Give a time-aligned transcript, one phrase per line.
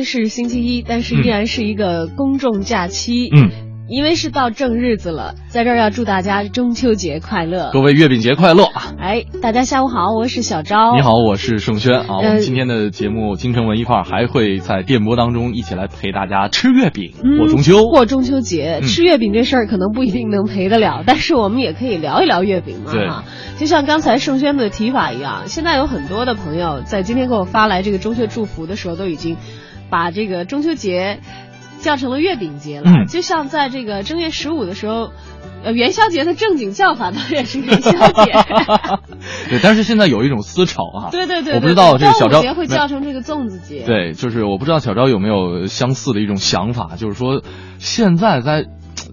[0.00, 3.28] 天是星期一，但是依然是一个公众假期。
[3.30, 3.50] 嗯，
[3.86, 7.68] 因为是到正日子了，在这儿要祝大家中秋节快乐。
[7.70, 8.64] 各位月饼节快乐！
[8.98, 10.94] 哎，大家下午好，我是小昭。
[10.94, 12.16] 你好，我是盛轩啊。
[12.16, 17.84] 我呃们今天的节目《京城文艺范儿》还会在电波当中一起来陪大家吃月饼过中秋。
[17.84, 23.24] 过中秋节，嗯吃月饼这事儿可能不一定能陪得了，但是我们也可以聊一聊月饼嘛对哈。
[23.58, 29.36] 就像刚才盛轩的提法一样，现在有很多的朋友在今天给我发来这个中秋祝福的时候，都已经
[29.90, 31.20] 把这个中秋节
[31.80, 32.90] 叫成了月饼节了。
[32.90, 35.10] 嗯就像在这个正月十五的时候，
[35.64, 38.32] 呃，元宵节的正经叫法当然是元宵节。
[39.50, 43.84] 对，但是现在有一种思潮啊，对对对对我不知道这个小昭节会叫成这个粽子节。
[43.84, 47.42] 对，就是我不知道小昭有没有相似的一种想法，就是说
[47.78, 48.66] 现在在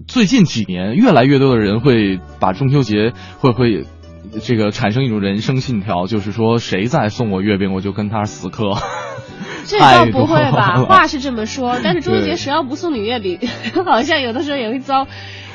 [0.06, 3.84] 最近几年，越来越多的人会把中秋节会会。
[4.42, 8.74] 这个产生一种人生信条，就是说谁再送我月饼，我就跟他死磕。
[9.68, 10.82] 这倒不会吧？
[10.88, 13.38] 话是这么说，但是中秋节谁要不送你月饼，
[13.84, 15.06] 好像有的时候也会遭，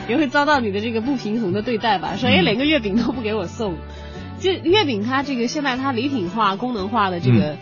[0.08, 2.16] 也会遭到你的这个不平衡的对待吧？
[2.16, 3.75] 说哎，嗯连个月饼都不给我送，
[4.39, 7.58] 这月饼它这个现在它礼品化、功能化的这个，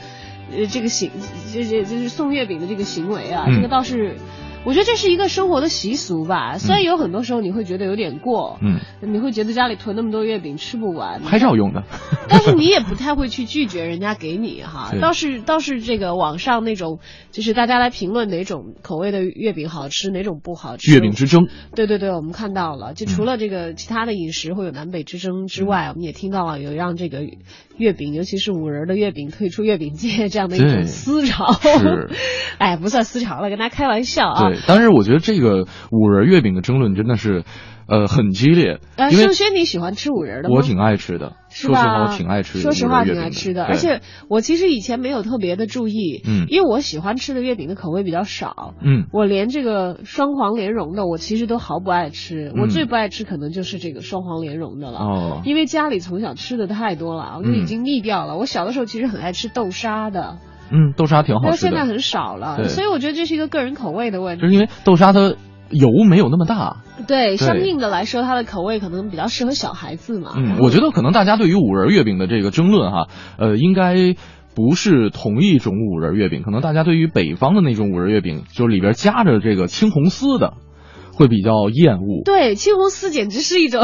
[0.51, 1.09] 呃，这个行，
[1.53, 4.17] 这这就是送月饼的这个行为啊，嗯这个倒是。
[4.63, 11.83] 我觉得这是一个生活的习俗吧，虽然有很多时候你会觉得有点过，嗯，你会觉得家里囤那么多月饼吃不完，拍照用的。
[12.29, 16.99] 但是你也不太会去拒绝人家给你哈， 倒是倒是这个网上那种，
[17.31, 20.91] 就是大家来评论哪种口味的月饼好吃，哪种不好吃。
[20.91, 27.21] 月饼之争，对对对，我们看到了，就除了这个其他的饮食会有南北之争之外，我们也听到了有让这个
[27.81, 31.51] 月饼，尤其是五仁的月饼退出月饼界 这样的一种思潮。
[31.53, 32.09] 是，
[32.59, 34.49] 哎，不算思潮了，跟大家开玩笑啊。
[34.49, 37.43] 对，但是我觉得这个五仁月饼的争论真的是，
[37.91, 38.79] 呃，很激烈。
[38.95, 40.55] 呃，盛轩，你喜欢吃五仁的吗？
[40.55, 41.33] 我挺爱吃的？
[41.49, 42.59] 说实话，我挺爱吃。
[42.59, 43.65] 说实话，挺爱吃的。
[43.65, 52.53] 而且我其实以前没有特别的注意，嗯因为我喜欢吃的月饼的口味比较少，嗯，我连这个双黄莲蓉的，我其实都毫不爱吃。
[52.55, 54.99] 嗯我最不爱吃可能就是这个双黄莲蓉的了。
[54.99, 58.37] 哦，因为家里从小吃的太多了，我就已经腻掉了。
[58.37, 60.37] 我小的时候其实很爱吃豆沙的，
[60.71, 64.43] 嗯，豆沙挺好吃的，但是现在很少了，所以我觉得这是一个个人口味的问题。
[64.43, 65.35] 就是因为豆沙它
[65.71, 66.77] 油没有那么大。
[67.07, 70.33] 对，对相应的来说，它的口味可能比较适合小孩子嘛。
[70.37, 73.95] 嗯，我觉得可能大家对于五仁月饼的这个争论哈，呃，应该
[74.53, 80.53] 不是同一种五仁月饼，可能大家对于北方的那种五仁月饼，就是里边夹着这个青红丝的，
[81.13, 82.23] 会比较厌恶。
[82.25, 83.81] 对，青红丝简直是一种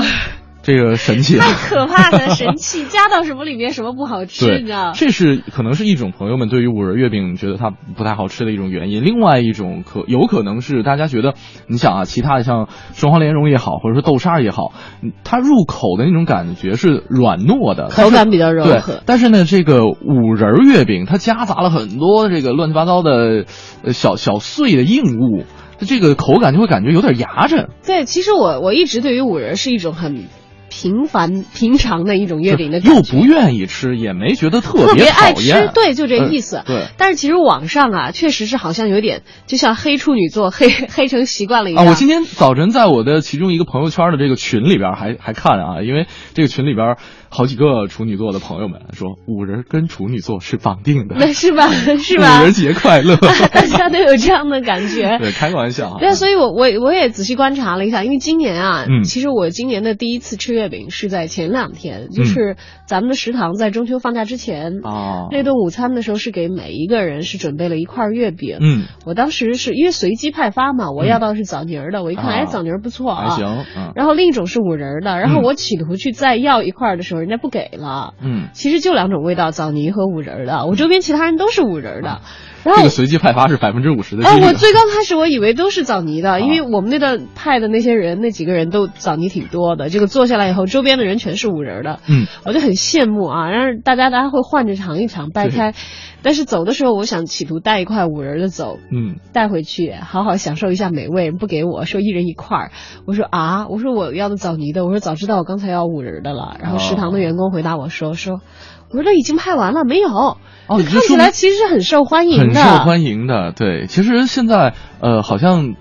[0.67, 1.43] 这个神奇了。
[1.47, 4.91] 太可怕的神器， 加到什么里面什么不好吃，对你知道？
[4.93, 9.05] 这是可能是一种朋友们对于五仁月饼觉得它不太好吃的一种原因。
[9.05, 11.35] 另外一种可有可能是大家觉得，
[11.69, 19.01] 你想啊，其他的像双黄莲蓉也好，或者说豆沙也好，嗯它入口的那种感觉是软糯的， 口感比较柔和。
[19.05, 23.45] 但是呢，这个五仁月饼它夹杂了很多这个乱七八糟的
[23.83, 25.45] 呃小小碎的硬物，
[25.79, 27.67] 它这个口感就会感觉有点牙碜。
[27.85, 30.25] 对，其实我我一直对于五仁是一种很
[30.69, 33.17] 平凡平常的一种月饼的又感觉。
[33.17, 36.57] 不愿意吃，也没觉得特特别讨爱吃厌，，对，就这意思。
[36.57, 36.87] 呃对。
[36.97, 41.91] 但是其实网上啊，确实是好像有点，就像黑处女座黑 黑成习惯了一啊，样。
[41.91, 46.97] 我今天早晨在我的其中一个朋友圈的这个群里边还还看啊，因为这个群里边
[47.29, 51.67] 好几个处女座的朋友们说五仁跟处女座是绑定的，那是吧？
[51.99, 52.43] 是吧五？
[52.43, 53.15] 仁节快乐。
[53.53, 55.17] 大家都有这样的感觉。
[55.19, 55.97] 对，开个玩笑啊。
[55.99, 62.55] 对，所以我我我也仔细观察了一下，因为今年啊，嗯其实我今年的第一次吃月饼是在前两天，嗯就是
[62.87, 68.57] 咱们的食堂在中秋放假之前，啊，那顿午餐的时候是给每一个人是准备了一块月饼。
[68.61, 73.29] 嗯，我当时是因为随机派发嘛，我要到是枣泥儿的，我一看，啊哎，枣泥儿不错啊。
[73.29, 78.13] 还行，嗯然后另一种是五仁的，然后嗯我企图去再要一块的时候，人家不给了。
[78.21, 80.65] 嗯，其实就两种味道，枣泥和五仁的。
[80.65, 82.21] 我周边其他人都是五仁的，
[82.63, 89.89] 这个随机派发是百分之五十的几哎，我最刚开始我以为都是枣泥的，啊因为我们那段派的那些人，那几个人都枣泥挺多的。
[89.89, 93.49] 这个坐下来来以后，周边的人全是五仁的，嗯，我就很羡慕啊。
[93.49, 95.73] 然后大家大家会换着尝一尝，掰开。
[96.21, 101.31] 但是走的时候，我想企图带一块五仁的走，嗯，带回去好好享受一下美味。
[101.31, 102.71] 不给我说一人一块儿，
[103.05, 106.57] 我说啊，我说我要的枣泥的，我说早知道我刚才要五仁的了。
[106.61, 108.41] 然后食堂的员工回答我说说，
[108.89, 110.37] 我说都已经派完了，没有。
[110.67, 113.51] 哦，看起来其实是很受欢迎的，很受欢迎的。
[113.51, 115.75] 对，其实现在呃，好像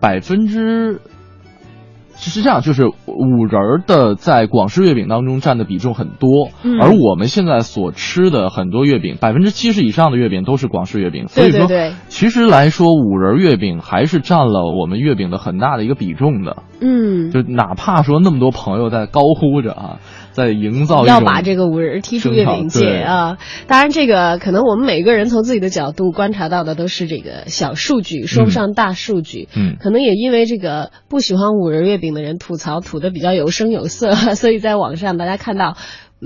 [0.00, 1.00] 百分之。
[2.18, 6.48] 是这样，就是五仁的在广式月饼当中占的比重很多，
[6.80, 11.28] 而我们现在所吃的很多月饼，百分之七十以上的月饼都是广式月饼。
[11.28, 11.68] 所以说，
[12.08, 16.62] 其实来说，五仁月饼还是占了我们月饼的很大的一个比重的。
[16.80, 19.98] 嗯，就哪怕说那么多朋友在高呼着啊。
[20.36, 23.38] 在营造要把这个五仁踢出月饼界啊！
[23.66, 29.48] 当然，这个可能我们每个人从自己的角度观察到的都是这个小数据，说不上大数据。
[29.56, 35.78] 嗯，可能也因为这个不喜欢五仁月饼的人吐槽吐的比较有声有色， 所以在网上大家看到。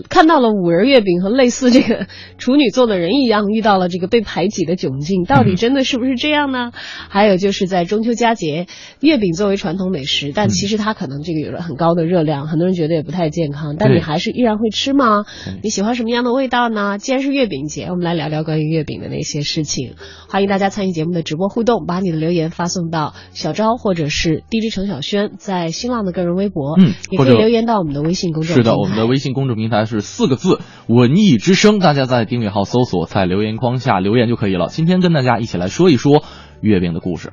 [0.08, 2.06] 看到了五仁月饼和类似这个
[2.38, 6.70] 处女座的人一样，遇到了这个被排挤的窘境，到底真的是不是这样呢？
[7.08, 8.68] 还有就是在中秋佳节，
[9.00, 15.24] 月饼作为传统美食，但其实它可能这个有了很高的热量，很多人觉得也不太健康，但你还是依然会吃吗？
[15.60, 16.98] 你喜欢什么样的味道呢？
[16.98, 19.94] 既然是月饼节，我们来聊聊关于月饼的那些事情。
[20.28, 29.79] 欢迎大家参与节目的直播互动，把你的留言发送到小昭或者是 DJ 程小轩在新浪的个人微博，嗯，也可以留言到我们的微信公众是的，我们的微信公众平台。
[29.84, 34.68] 是四个字“文艺之声”，大家在订阅号搜索，在留言框下留言就可以了。
[34.68, 36.22] 今天跟大家一起来说一说
[36.60, 37.32] 月饼的故事，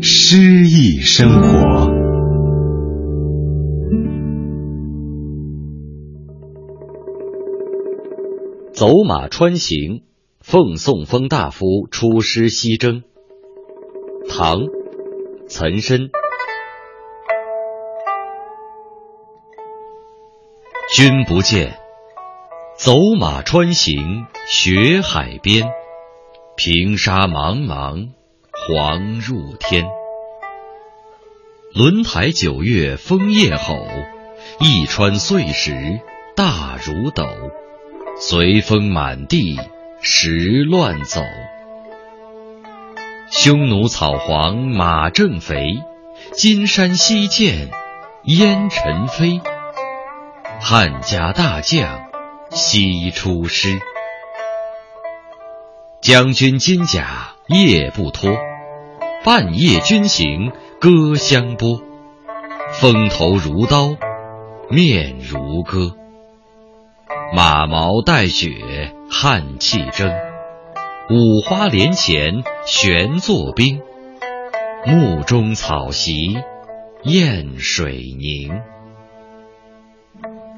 [0.00, 1.92] 诗意生活。
[8.72, 10.02] 走马穿行，
[10.40, 13.02] 奉送封大夫出师西征。
[14.28, 14.58] 唐，
[15.48, 16.08] 岑参。
[20.96, 21.76] 君不见，
[22.76, 25.64] 走马川行雪海边，
[26.56, 28.10] 平沙茫茫，
[28.68, 29.86] 黄入天。
[31.74, 33.74] 轮台九月枫叶吼，
[34.60, 35.98] 一川碎石
[36.36, 37.26] 大如斗，
[38.16, 39.58] 随风满地
[40.00, 41.22] 石乱走。
[43.32, 45.82] 匈奴草黄马正肥，
[46.34, 47.68] 金山西见
[48.26, 49.40] 烟尘飞。
[50.66, 52.08] 汉家大将
[52.48, 53.68] 西出师，
[56.00, 58.30] 将军金甲夜不脱，
[59.26, 61.82] 半夜军行歌相拨。
[62.80, 63.94] 风头如刀，
[64.70, 65.94] 面如歌，
[67.34, 70.10] 马毛带雪汉气蒸。
[71.10, 73.82] 五花连前悬作冰，
[74.86, 76.38] 幕中草席
[77.02, 78.62] 燕水凝。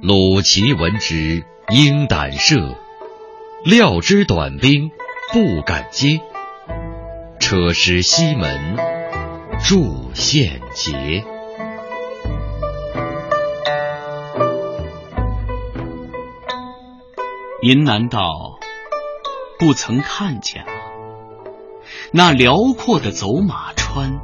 [0.02, 2.76] 鲁齐闻之，应胆慑，
[3.64, 4.90] 料知短兵
[5.32, 6.20] 不敢接，
[7.40, 8.76] 车师西门
[9.64, 11.24] 筑献捷。
[17.62, 18.58] 您难道
[19.58, 20.72] 不曾看见吗？
[22.12, 24.20] 那辽阔的走马川，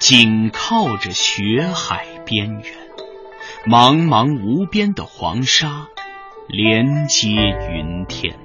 [0.00, 2.87] 紧靠着雪海边缘。
[3.66, 5.88] 茫茫无边的黄沙，
[6.46, 7.28] 连接
[7.70, 8.36] 云天。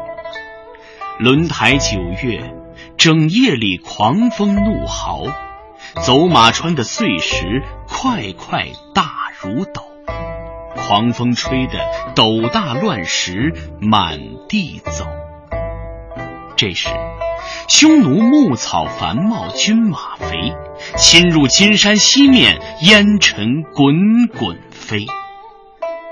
[1.19, 2.54] 轮台九月，
[2.98, 5.21] 整夜里狂风怒号，
[6.01, 9.12] 走马川的碎石块块大
[9.42, 9.83] 如斗，
[10.75, 11.80] 狂风吹得
[12.15, 15.05] 斗大乱石满地走。
[16.58, 16.89] 这时，
[17.68, 20.54] 匈奴牧草繁茂，军马肥，
[20.98, 24.58] 侵入金山西面，烟尘滚滚。
[24.72, 25.06] 飞，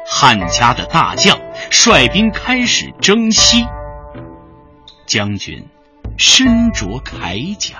[0.10, 1.38] 汉家的大将
[1.70, 3.66] 率兵开始征西。
[5.06, 5.68] 将军
[6.18, 7.76] 身着铠甲，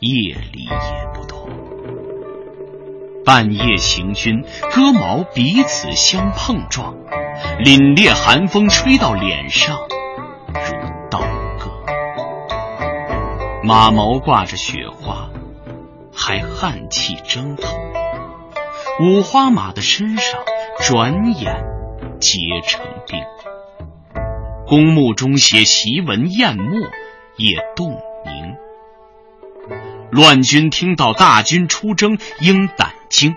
[0.00, 1.50] 夜里也不脱。
[3.26, 6.94] 半夜行军，戈矛彼此相碰撞，
[7.62, 9.76] 凛冽寒风吹到脸上，
[13.66, 15.30] 马毛挂着雪花，
[16.12, 17.74] 还汗气蒸腾。
[19.00, 20.38] 五花马的身上
[20.86, 21.64] 转眼
[22.20, 23.18] 结成冰，
[24.66, 26.76] 公墓中写檄文淹没
[27.38, 27.88] 也冻
[28.26, 28.54] 凝。
[30.10, 33.34] 乱军听到大军出征，应胆惊，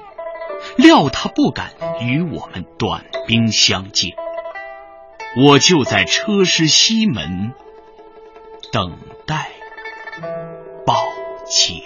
[0.76, 4.14] 料他不敢与我们短兵相接。
[5.38, 7.54] 我就在车师西门
[8.74, 9.52] 等待
[10.88, 10.94] 抱
[11.50, 11.84] 歉。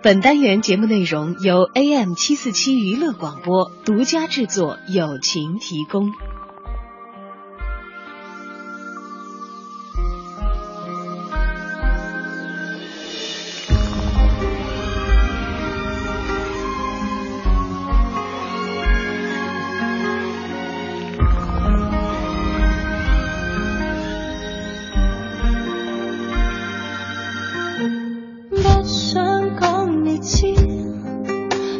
[0.00, 6.12] 本单元节目内容由 AM 七四七娱乐广播独家制作，友情提供。
[30.24, 30.46] 次，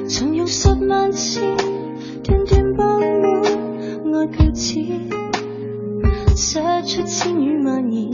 [0.06, 1.40] 曾用十万次，
[2.22, 2.82] 段段不
[4.10, 4.74] 满爱句子，
[6.36, 8.12] 写出千语万言，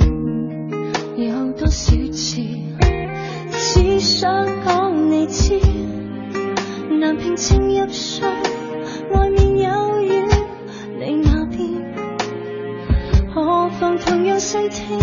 [1.17, 2.43] 有多少次，
[3.51, 5.59] 只想讲你知，
[7.01, 8.29] 难平静入睡，
[9.13, 10.23] 外面有雨，
[11.01, 11.59] 你那边，
[13.35, 15.00] 何妨同样细听。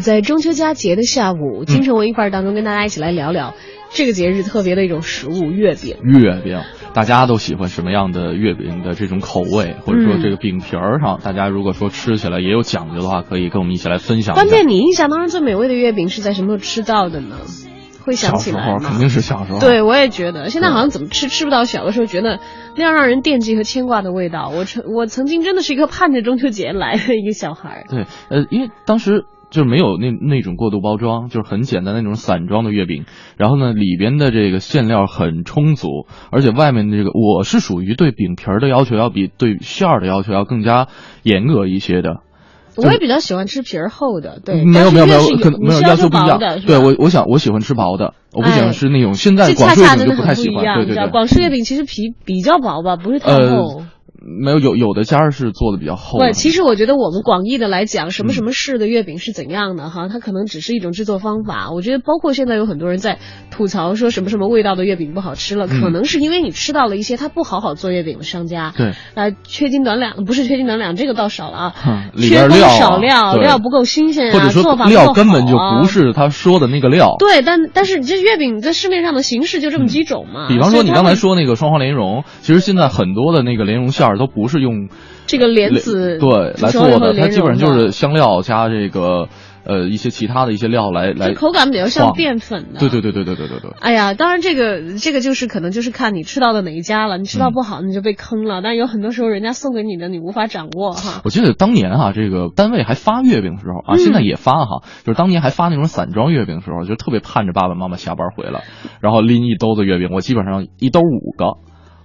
[0.00, 3.54] 在中秋佳节的下午，京城文艺范儿当中，跟大家一起来聊聊
[3.90, 5.96] 这个节日特别的一种食物——月饼。
[6.02, 6.62] 月饼，
[6.94, 14.34] 大家都喜欢什么样的月饼的这种口味，或者说这个饼皮儿上，大家如果说吃起来也有讲究的话，可以跟我们一起来分享。
[14.34, 17.36] 关键，你印象当中最美味的月饼是在什么时候吃到的呢？
[18.04, 18.78] 会想起来吗？
[18.78, 19.60] 肯定是小时候。
[19.60, 22.40] 对，我也觉得，现在好像怎么吃吃不到小的时候觉得
[22.74, 24.50] 那样让人惦记和牵挂的味道。
[24.54, 27.84] 我曾我曾经真的是一个盼着中秋节来的一个小孩。
[27.88, 29.24] 对，呃，因为当时。
[29.50, 33.04] 就是没有那那种过度包装，就是很简单那种散装的月饼。
[33.36, 40.88] 然后呢，里边的这个馅料很充足，而且外面的这个，我是属于对饼皮儿的要求要比对馅儿的要求要更加
[41.22, 42.20] 严格一些的。
[42.76, 44.64] 我也比较喜欢吃皮儿厚的，对。
[44.64, 46.38] 没有没有没有，可能没有要求不一样。
[46.64, 50.64] 对我我想我喜欢吃薄的，我不喜欢吃那种现在广式月饼就不太喜欢。
[50.76, 53.82] 对对对，广式月饼其实皮比较薄吧，不是太厚。
[54.20, 56.18] 没有有有的家是做的比较厚。
[56.18, 60.08] 对，其实我觉得我们广义的来讲，什么什么式的月饼是怎样的哈？
[60.08, 61.70] 它可能只是一种制作方法。
[61.72, 63.18] 我觉得包括现在有很多人在
[63.50, 68.72] 吐槽说什么什么味道的月饼不好吃了，可能是因为你吃到了一些他不好好做月饼的商家。
[68.76, 68.92] 对。
[69.14, 71.74] 呃，缺斤短两不是缺斤短两，这个倒少了啊。
[72.18, 77.16] 缺工少料，料不够新鲜啊，做法料根本就不是他说的那个料。
[77.18, 80.48] 对，但但是这月饼在市面上的形式就这么几种嘛。
[80.48, 84.88] 比方说你刚才说那个双黄莲蓉，其实现在很多的那个莲蓉馅儿都不是用。
[85.26, 89.28] 这个莲子对来做的，它基本上就是香料加这个
[89.62, 92.80] 呃一些其他的一些料来来，口感比较像淀粉的。
[92.80, 93.70] 对对对对对对对对。
[93.78, 98.62] 哎呀，当然这个这个就是可能就是看你吃到的哪一家了，你吃到不好你就被坑了。
[98.62, 101.20] 但有很多时候人家送给你的你无法掌握哈。
[101.24, 108.64] 我记得当年哈，这个单位还发月饼的时候啊，现在也发哈，就是当年还发那种散装月饼的时候，就特别盼着爸爸妈妈下班回来，
[109.02, 111.58] 然后拎一兜子月饼，我基本上一兜五个。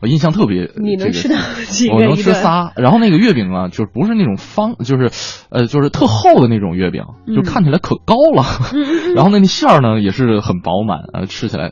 [0.04, 1.38] 我印象特别，你能吃到
[1.70, 1.96] 几个？
[1.96, 2.74] 我能吃仨。
[2.76, 5.10] 然后那个月饼啊，就是不是那种方，就是，
[5.50, 8.44] 呃，就是特厚的那种月饼，就看起来可高了。
[9.16, 11.72] 然后那那馅儿呢，也是很饱满，呃，吃起来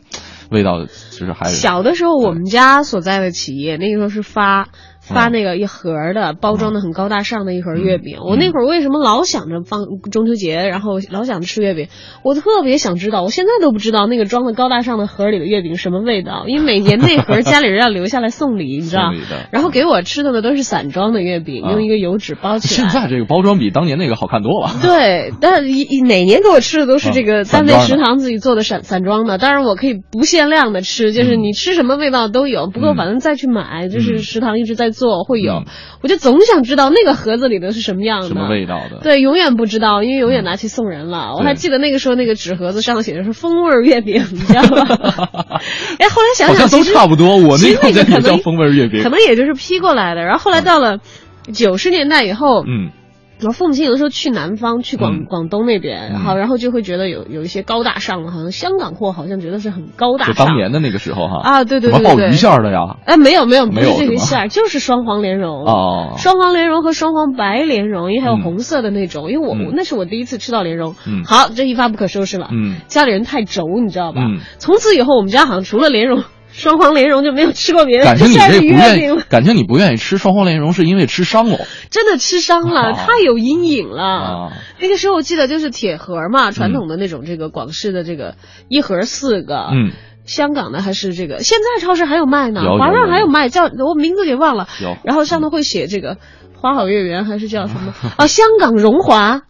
[0.49, 1.49] 味道其实还。
[1.49, 4.69] 小的时候，我们家所在的企业那个时候是发。
[5.13, 11.87] 发那个一盒的包装的很高大上的一盒月饼，我那会儿为什么老想着放中秋节，然后老想着吃月饼？
[12.23, 19.11] 我特别想知道，我现在都不知道那个装的高大上的盒里的月饼什么味道，因为每年那盒家里人要留下来送礼，你知道？
[19.51, 22.89] 然后给我吃的呢都是散装的月饼，用一个油纸包起来。
[22.89, 24.69] 现在这个包装比当年那个好看多了。
[24.81, 32.67] 对，但一哪年给我吃的都是这个单位食堂自己做的散散装的，当然我可以不限量的吃，就是你吃什么味道都有。
[32.67, 34.91] 不过反正再去买，就是食堂一直在。
[35.00, 35.63] 做会有，
[36.01, 38.99] 我就总想知道那个盒子里的是什么样的，什么味道的？
[39.01, 41.33] 对，永远不知道，因为永远拿去送人了。
[41.35, 44.85] 我还记得那个时候那个纸盒子上写的是风味月饼，你知道吗？
[45.99, 47.37] 哎，后来想想都差不多。
[47.37, 50.21] 我那个可能叫风味月饼，可能也就是批过来的。
[50.21, 50.99] 然后后来到了
[51.53, 52.91] 九十年代以后，嗯。
[53.43, 60.33] 我父母亲有的时候去南方，去广广东那边，然后然后就会觉得有有一些高大上的，好像香港货好像觉得是很高大上。
[60.33, 62.97] 就当年的那个时候哈啊，对对对对，什么鲍鱼馅的呀？
[63.05, 70.95] 哎，没有没有，不是这个馅儿，就是双黄莲蓉哦，双黄莲蓉和双黄白莲蓉，因为还有红色的那种，因为我那是我第一次吃到莲蓉。
[71.07, 72.49] 嗯，好，这一发不可收拾了。
[72.51, 74.21] 嗯，家里人太轴，你知道吧？
[74.23, 76.23] 嗯，从此以后我们家好像除了莲蓉。
[76.51, 84.51] 双黄莲蓉就没有吃过别的，感情你这不愿意，感情你不愿意吃双黄莲蓉是因为吃伤了，真的吃伤了，太有阴影了。
[84.79, 88.35] 那个时候我记得就是铁盒嘛，传统的那种这个广式的这个
[88.67, 89.91] 一盒四个，嗯，
[90.25, 94.67] 香港的还是这个，现在超市还有卖呢，华润还有卖，叫我名字给忘了，
[95.03, 96.17] 然后上头会写这个
[96.59, 97.93] 花好月圆还是叫什么？
[98.17, 98.27] 啊？
[98.27, 99.41] 香港荣华。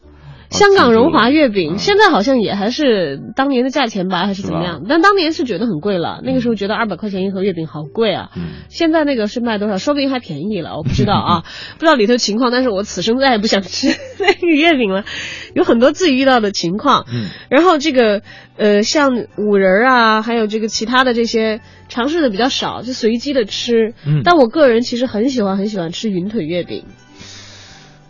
[0.52, 4.84] 香港荣华月饼现在好像也还是当年的价钱吧，还是怎么样？
[4.88, 8.30] 但当年是觉得很贵了，那个时候觉得二百块钱一盒月饼好贵啊。
[8.68, 9.78] 现在那个是卖多少？
[9.78, 11.44] 说不定还便宜了，我不知道啊，
[11.80, 12.52] 不知道里头情况。
[12.52, 13.88] 但是我此生再也不想吃
[14.20, 15.06] 那个月饼了，
[15.56, 17.06] 有很多自己遇到的情况。
[17.50, 18.22] 然后这个
[18.58, 23.94] 呃，像五仁啊，还有这个其他的这些尝试的比较少，就随机的吃。
[24.26, 26.84] 但我个人其实很喜欢很喜欢吃云腿月饼。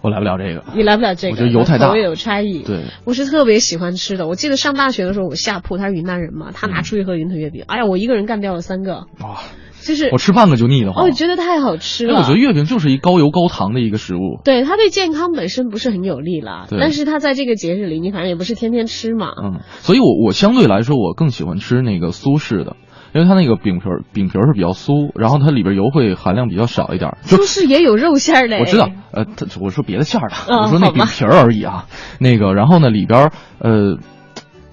[0.01, 2.63] 我来不了这个，你来不了这个，我觉得油太大，口味有差异。
[2.63, 4.27] 对，我是特别喜欢吃的。
[4.27, 9.05] 我记得上大学的时候，我下铺，他是云南人嘛，他拿出一盒云腿月饼，哎呀，我一个人干掉了三个。
[9.21, 9.41] 哇，
[9.81, 11.05] 就是我吃半个就腻的慌。
[11.05, 12.17] 我觉得太好吃了。
[12.17, 14.41] 我觉得月饼就是一高油高糖的一个食物。
[14.43, 19.33] 对，它对健康本身不是很有利了，但是它在这个节日里，你反正也不是天天吃嘛。
[19.43, 22.75] 嗯，所以我我相对来说，我更喜欢吃那个苏式的。
[23.13, 27.17] 因为它那个饼皮儿饼皮儿是比较酥，然后它里边油会含量比较少一点。
[27.23, 28.57] 苏式也有肉馅儿的。
[28.57, 31.85] 我知道，呃，它我说别的馅儿的，我说那饼皮儿而已啊。
[32.19, 33.97] 那个，然后呢，里边呃，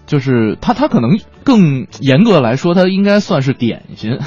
[0.06, 4.18] 就是它它可能更严格的来说，它应该算是点心。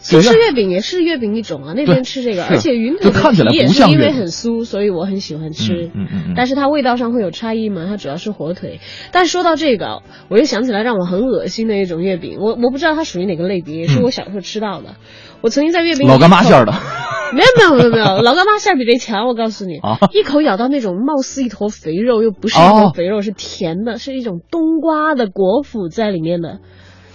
[0.00, 5.90] 苏式月饼也是月饼一种啊，那边吃这个，而且云腿的皮也是因为很酥，所以我很喜欢吃。
[5.94, 6.34] 嗯嗯嗯。
[6.36, 7.86] 但是它味道上会有差异嘛？
[7.86, 8.80] 它主要是火腿。
[9.12, 14.96] 但说到这个，我又想起来让我很恶心的一种月饼，我我不知道它属于哪个类别，也是我小时候吃到的。
[15.40, 16.72] 我曾经在月饼老干妈馅的，
[17.32, 19.80] 没有没有没有没有，老干妈馅比这强，我告诉你，
[20.12, 26.58] 一口咬到那种貌似一坨肥肉又不是一坨肥肉，是甜的，是一种冬瓜的果脯在里面的。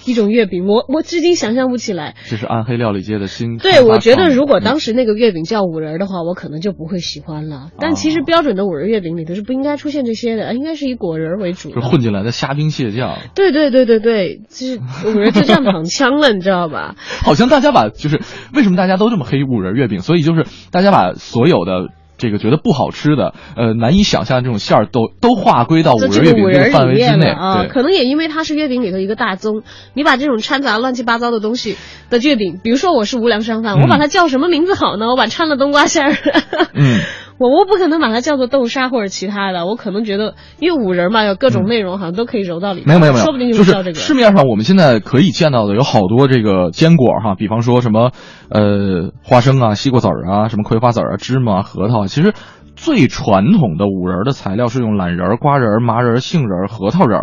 [0.06, 2.16] 一种月饼，我我至今想象不起来。
[2.26, 3.58] 这是暗黑料理界的新。
[3.58, 7.70] 对，我觉得如果当时那个月饼叫五仁的话，我可能就不会喜欢了。
[7.80, 11.72] 但其实标准的五仁月饼里头是不应该出现这些的，应该是以果仁为主。
[11.72, 13.18] 就混进来的虾兵蟹将。
[13.36, 16.96] 对对对对对，就是五仁就这样躺枪了，你知道吧？
[17.24, 18.22] 好像大家把就是
[18.54, 20.00] 为什么大家都这么黑五仁月饼？
[20.00, 21.90] 所以就是大家把所有的。
[22.24, 27.66] 这个觉得不好吃的，呃，难以想象的这种馅儿，都都划归到五仁月饼这个范围之内啊。
[27.66, 31.76] 可能也因为它是月饼里头一个大宗，你把这种掺杂乱七八糟的东西
[32.10, 35.08] 的月饼，比如说我是无良商贩，我把它叫什么名字好呢？
[35.08, 36.16] 我把掺了冬瓜馅儿。
[36.74, 37.02] 嗯。
[37.40, 42.88] 我我不可能把它叫做豆沙或者其他的，我可能觉得因为五仁嘛，有各种内容好像都可以揉到里面。
[42.88, 43.96] 没有没有没有，说不定就是叫这个。
[43.96, 48.12] 市面上我们现在可以见到的有好多这个坚果哈，比方说什么
[48.50, 52.06] 呃花生啊、西瓜籽儿啊、什么葵花籽儿啊、芝麻、核桃。
[52.08, 52.34] 其实
[52.76, 57.20] 最传统的五仁的材料是用懒仁、瓜仁、麻仁、杏仁、核桃仁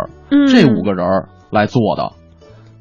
[0.47, 1.05] 这五个仁
[1.49, 2.11] 来做的。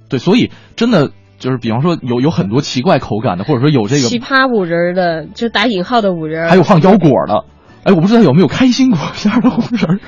[0.09, 1.11] 对，所以真的。
[1.40, 7.44] 就是比方说有有很多奇怪口感的，或者说有这个奇葩五仁的，就打引号的五仁，还有放腰果的。
[7.83, 9.98] 哎，我不知道有没有开心果馅的五仁。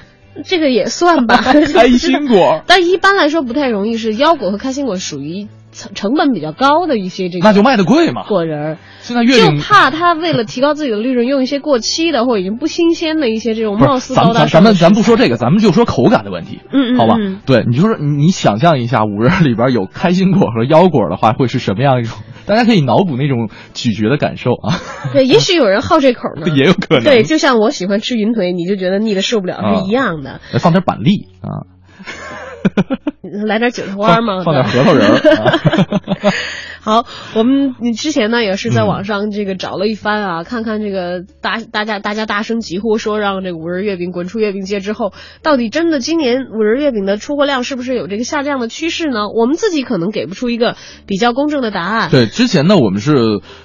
[0.44, 8.22] 这个也算吧， 开心果， 但一般来说不太容易，是腰果和开心果属于成成本比较高的一些这个，那就卖的贵嘛。
[8.28, 17.40] 果仁儿，现在月饼就怕他为了提高自己的利润，用一些过期的或已经不新鲜的一些这种貌似咱高大咱咱们咱不说这个，咱们就说口感的问题，嗯嗯好吧嗯？
[17.46, 22.18] 对，你就说你你想象一下，五仁里边有开心果和腰果的话，会是什么样一种？
[22.44, 24.74] 大家可以脑补那种咀嚼的感受啊，
[25.12, 27.04] 对， 也许有人好这口呢， 也有可能。
[27.04, 30.40] 对，就像我喜欢吃云腿，你就觉得腻的受不了啊是一样的。
[30.52, 31.70] 来放点板栗啊，
[33.46, 35.10] 来点韭菜花吗，放点核桃仁
[36.84, 45.12] 好，我们你之前呢也是在网上这个找了一番啊，看看这个大大家大家大声疾呼说让这个五仁月饼滚出月饼界之后，
[45.44, 49.28] 到底真的今年五仁月饼的出货量是不是有这个下降的趋势呢？
[49.28, 50.74] 我们自己可能给不出一个
[51.06, 52.10] 比较公正的答案。
[52.10, 53.14] 对，之前呢，我们是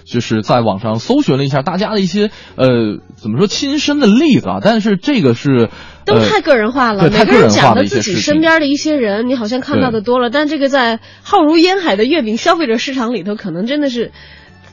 [0.06, 2.68] 就是在网上搜寻了一下大家的一些呃
[3.16, 5.70] 怎么说亲身的例子啊，但是这个是呃
[6.08, 14.12] 都太个人化了，对每个人讲的自己身边的一些人，你好像看到的多了，但这个在浩如烟海的月饼消费者市场里头，可能真的是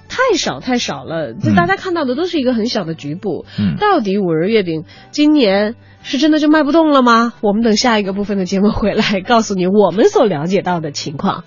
[0.09, 1.35] 太少太少了。
[1.35, 3.45] 就嗯大家看到的都是一个很小的局部。
[3.59, 7.33] 嗯到底五仁月饼今年是真的就卖不动了吗？
[7.41, 11.45] 我们等下一个部分的节目回来告诉你我们所了解到的情况。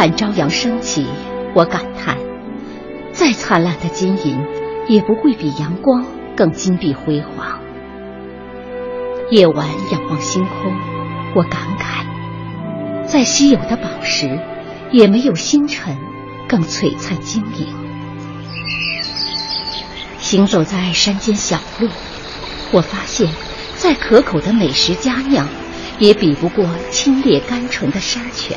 [0.00, 1.04] 看朝阳升起，
[1.54, 2.16] 我感叹：
[3.12, 4.40] 再灿烂的金银，
[4.88, 7.60] 也不会比阳光更金碧辉煌。
[9.30, 10.72] 夜晚仰望星空，
[11.34, 14.40] 我感慨：再稀有的宝石，
[14.90, 15.98] 也没有星辰
[16.48, 17.66] 更璀璨晶莹。
[20.18, 21.90] 行走在山间小路，
[22.72, 23.30] 我发现，
[23.76, 25.46] 再可口的美食佳酿，
[25.98, 28.56] 也比不过清冽甘醇的山泉。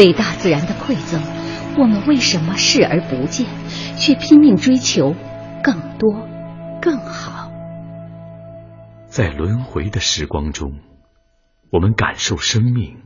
[0.00, 1.20] 对大自然的馈赠，
[1.76, 3.46] 我们为什么视而不见，
[3.98, 5.14] 却拼命追求
[5.62, 6.26] 更多、
[6.80, 7.50] 更好？
[9.08, 10.72] 在轮回的时光中，
[11.70, 13.02] 我们感受生命，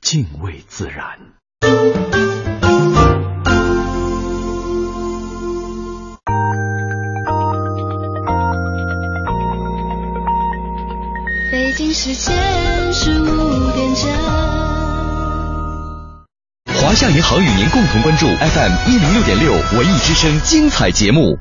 [0.00, 1.18] 敬畏自然。
[11.52, 12.34] 北京时间
[12.94, 14.63] 十五点整。
[16.94, 21.36] 华夏银行与您共同关注 FM 一零六点六文艺之声精彩节目。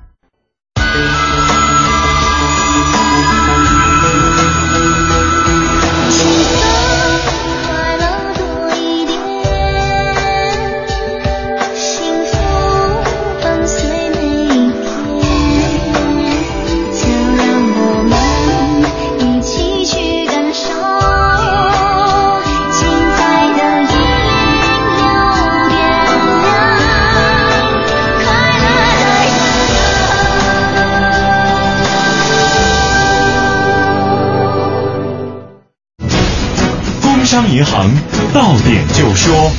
[37.33, 37.89] 商银行
[38.31, 39.51] 到点就说，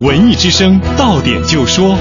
[0.00, 1.96] 文艺之声到点就说，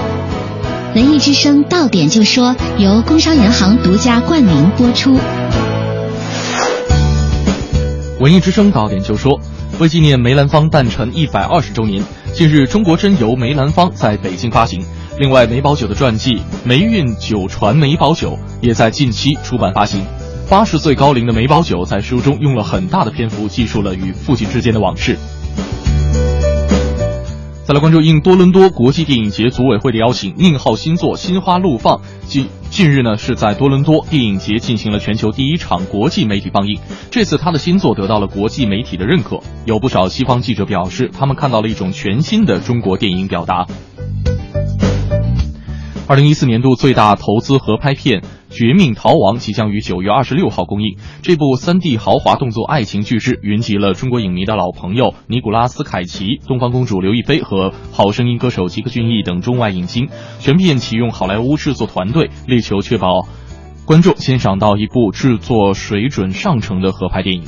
[0.96, 5.20] 文艺之声到点就说由工商银行独家冠名播出。
[8.20, 9.40] 文艺之声到点就说，
[9.78, 12.04] 为纪念梅兰芳诞辰一百二十周年，
[12.34, 14.84] 近日中国真油梅兰芳在北京发行。
[15.20, 18.30] 另外，梅葆玖的传记《梅韵酒传梅葆玖》
[18.60, 20.04] 也在近期出版发行。
[20.54, 25.18] 八十岁高龄的梅葆玖在书中用了很大的篇幅记述了与父亲之间的往事。
[27.66, 36.80] 再来关注应多伦多国际电影节组委会的邀请，宁浩新作《心花怒放》近近日呢是在多伦多电影节进行了全球第一场国际媒体放映。
[37.10, 43.66] 这次他的新作得到了国际媒体的认可，有不少西方记者表示，他们看到了一种全新的中国电影表达。
[46.06, 48.22] 二零一四年度最大投资合拍片。
[48.54, 50.98] 《绝命逃亡》即将于九月二十六号公映。
[51.24, 60.08] 这部三 D 豪华动作爱情巨制云集了中国影迷的老朋友尼古拉斯·凯奇、东方公主刘亦菲和《好声音》歌手吉克隽逸等中外影星。
[60.40, 63.28] 全片启用好莱坞制作团队，力求确保
[63.86, 67.44] 观众欣赏到一部制作水准上乘的合拍电影。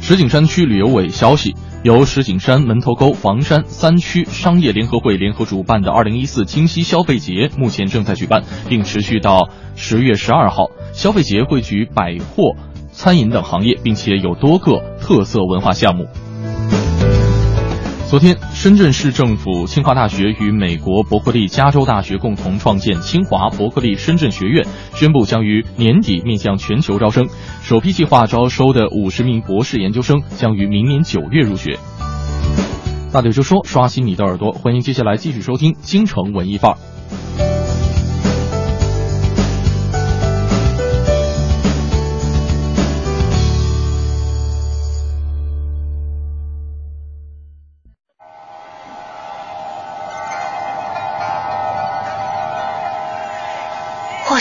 [0.00, 1.54] 石景山区旅游委消息。
[1.84, 10.70] 由石景山、门头沟、房山三区商业联合会联合主办的二零一四京西消费节目前正在举办，并持续到十月十二号。
[10.94, 12.56] 消费节汇聚百货、
[12.90, 16.06] 餐饮等行业，并且有多个特色文化项目。
[18.10, 24.64] 昨天，深圳市政府、清华大学与美国伯克利加州大学共同创建清华伯克利深圳学院，
[24.94, 27.26] 宣布将于年底面向全球招生。
[27.62, 31.78] 首批计划招收的五十名博士研究生将于明年九月入学。
[33.10, 36.76] 大嘴就说：“刷新你的耳朵，欢迎接下来继续收听《京城文艺范儿》。”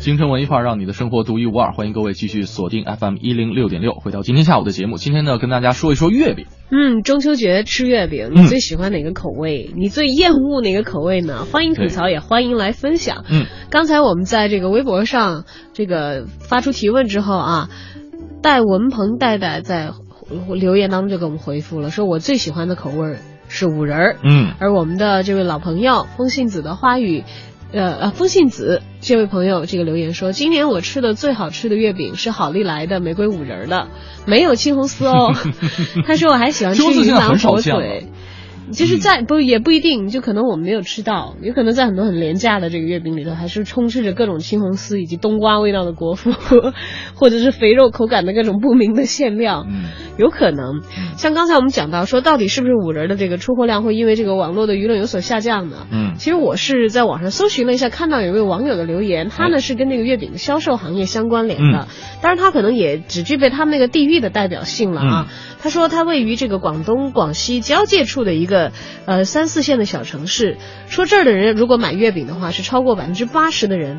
[0.00, 1.72] 京城文艺范儿，让你的生活独一无二。
[1.72, 4.96] 欢迎各位继续锁定 FM 一零六点六，回到今天下午的节目。
[4.96, 6.46] 今天呢，跟大家说一说月饼。
[6.70, 9.70] 嗯，中秋节吃月饼，你最喜欢哪个口味？
[9.76, 11.44] 你最厌恶哪个口味呢？
[11.44, 13.26] 欢迎吐槽，也欢迎来分享。
[13.30, 17.68] 嗯，刚才我们在这个微博上这个发出提问之后啊，
[18.40, 19.90] 戴文鹏戴戴在
[20.48, 23.16] 留言当中就给我们回复了，说我最喜欢的口味
[23.48, 24.16] 是五仁儿。
[24.24, 27.22] 嗯，而我们的这位老朋友风信子的花语。
[27.72, 33.88] 呃呃，风信子这位朋友这个留言说，今年我吃的最好吃的月饼是好利来的玫瑰五仁的，
[34.26, 35.32] 没有青红丝哦。
[36.06, 38.08] 他说我还喜欢吃云南火腿。
[38.72, 46.72] 就是在不也不一定，就可能我们没有吃到，有可能在很多很廉价的这个月饼里头，还是充斥着各种青红丝以及冬瓜味道的果脯，
[47.14, 49.66] 或者是肥肉口感的各种不明的馅料，
[50.18, 50.82] 有可能。
[51.16, 55.86] 像刚才我们讲到说，到底是不是五仁的这个出货量会因为这个网络的舆论有所下降呢？
[55.90, 61.88] 嗯，其实我是在网上搜寻了一下，看到有一位网友的留言，他呢是跟那个月饼的销售行业相关联的，
[62.22, 65.26] 当然他可能也只具备他们那个地域的代表性了啊。
[65.62, 68.59] 他说他位于这个广东广西交界处的一个。
[69.06, 70.56] 呃，三四线的小城市，
[70.88, 73.98] 说这儿的人如果买月饼的话，是超过百分之八十的人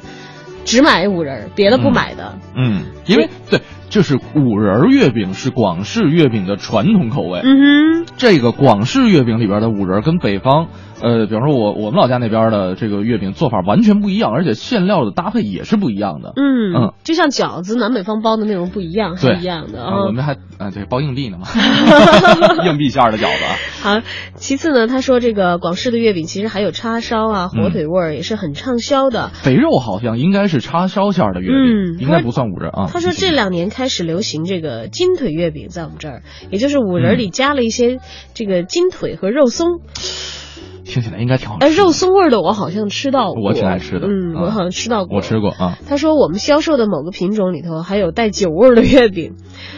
[0.66, 2.38] 只买五仁，别的不买的。
[2.56, 7.42] 嗯，因为对就是五仁月饼是广式月饼的传统口味。
[7.44, 10.70] 嗯哼，这个广式月饼里边的五仁跟北方，
[11.02, 16.34] 呃，比方说我我们老家那边的这个月饼做法完全不一样，而且馅料的搭配也是不一样的。
[16.36, 21.48] 嗯嗯，就像饺子南北方包的内容不一样，是一样的啊，我们还 啊对包硬币呢嘛，
[22.66, 23.44] 硬币馅儿的饺子。
[23.82, 24.00] 好，
[24.36, 29.30] 其次呢，他说这个广式的月饼其实还有叉烧啊、火腿味儿，也是很畅销的。
[29.30, 32.88] 肥肉好像应该是叉烧馅儿的月饼，嗯应该不算五仁啊。
[32.92, 38.00] 他说这两年开始流行这个金腿月饼，在我们这儿，也就是五仁里加了一些
[38.36, 39.80] 这个金腿和肉松。
[40.92, 41.66] 听起来应该挺好吃。
[41.66, 44.08] 哎，肉松味的我好像吃到过，我挺爱吃的。
[44.08, 45.78] 嗯，啊我好像吃到过，我吃过啊。
[45.88, 49.36] 他说我们销售的某个品种里头还有带酒味的月饼，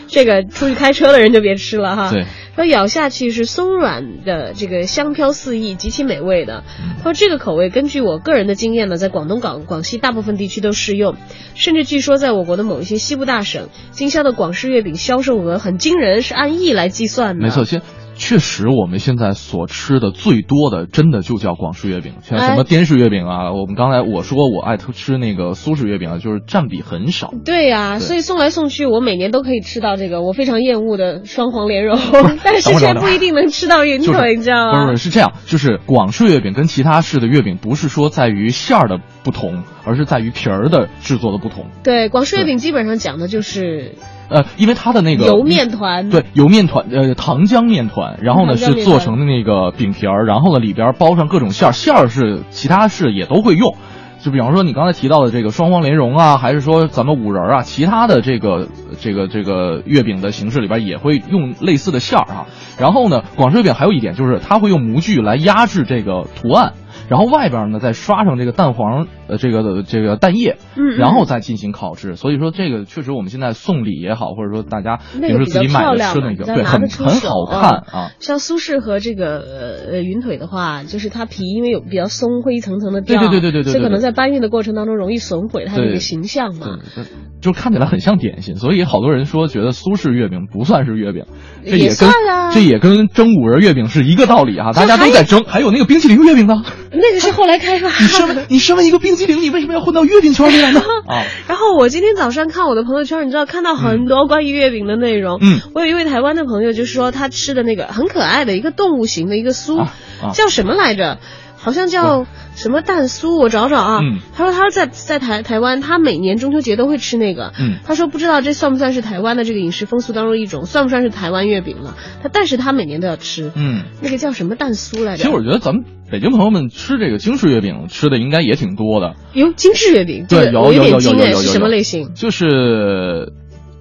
[0.07, 2.11] 这个出去开车的人就别吃了哈。
[2.11, 2.25] 对。
[2.55, 6.63] 说咬下去是松软的，这个香飘四溢，极其美味的。
[6.79, 11.15] 嗯他说这个口味根据我个人的经验呢，在广东广广西大部分地区都适用，
[11.55, 17.43] 甚至据说在我国的某一些西部大省，经销的广式月饼销售额很惊人，是按亿来计算的。
[17.43, 17.81] 没错，现
[18.15, 23.51] 确实我们现在所吃的最多的，真的就叫广式月饼，像什么滇式月饼啊。
[23.51, 27.33] 我们刚才我说我爱吃那个苏式月饼啊，就是占比很少。
[27.43, 31.97] 对呀、对所以送来送去，我每年都可以吃到这个我非常厌恶的双黄莲蓉，
[32.43, 34.95] 但是却不一定能吃到云就是腿，你知道不是不吗？
[34.95, 41.65] 是是这样，就是广式月饼跟其他式的月饼不是说在于馅儿的不同，而是在于皮儿的制作的不同。
[41.83, 43.95] 对，广式月饼基本上讲的就是
[44.29, 53.75] 呃，因为它的那个油面团，对，油面团，呃，糖浆面团，然后呢是做成的那个饼皮儿，然后呢里边包上各种馅儿，馅儿是其他是也都会用。
[54.19, 62.45] 就比方说你刚才提到的这个双黄莲蓉啊，还是说咱们五仁啊，其他的这个这个这个月饼的形式里边也会用类似的馅儿啊。
[62.79, 66.71] 然后呢，广式月饼还有一点就是它会用模具来压制这个图案。
[67.09, 70.57] 然后外边呢再刷上这个蛋黄，呃，这个这个蛋液，
[70.97, 72.15] 然后再进行烤制。
[72.15, 78.11] 所以说这个确实我们现在送礼也好，或者说大家平时自己买的吃那个，对，很很好看啊。
[78.19, 86.79] 像苏式和这个呃呃云腿的话，就是它皮因为有比较松，会一层层的掉，对对对对对所以可能在搬运的过程当中容易损毁它的一个形象嘛。
[86.95, 87.05] 对，
[87.41, 91.25] 就看起来很像点心，所以好多人说觉得苏式月饼不算是月饼，
[91.65, 92.09] 这也跟
[92.53, 95.43] 这也跟蒸五仁月饼是一个道理啊，大家都在蒸。
[95.45, 96.63] 还有那个冰淇淋月饼呢，
[97.01, 100.81] 那个是后来开发你身为你身为一个冰激凌，你为什么要混到月饼圈里来呢？
[101.07, 105.39] 啊，然后我今天早上看我的朋友圈，你知道看到很多关于月饼的内容。
[105.41, 109.93] 嗯，我有一位台湾的朋友就说他吃的那个很可爱的一个动物型的一个酥，啊
[110.33, 111.17] 叫什么来着？
[111.63, 113.99] 好像叫什么蛋酥，我找找啊。
[114.01, 117.53] 嗯他说他说在在台台湾，他每年中秋节都会吃那个。
[117.57, 121.95] 嗯他说不知道这算不算是台湾的这个饮食风俗当中一种，算不算是台湾月饼了？
[122.21, 123.51] 他但是他每年都要吃。
[123.55, 125.23] 嗯，那个叫什么蛋酥来着？
[125.23, 129.15] 其实我觉得咱们北京朋友们吃这个京式月饼吃的应该也挺多的。
[129.31, 132.13] 有京式月饼，对，有有有点惊哎，有有有是什么类型？
[132.13, 133.31] 就是。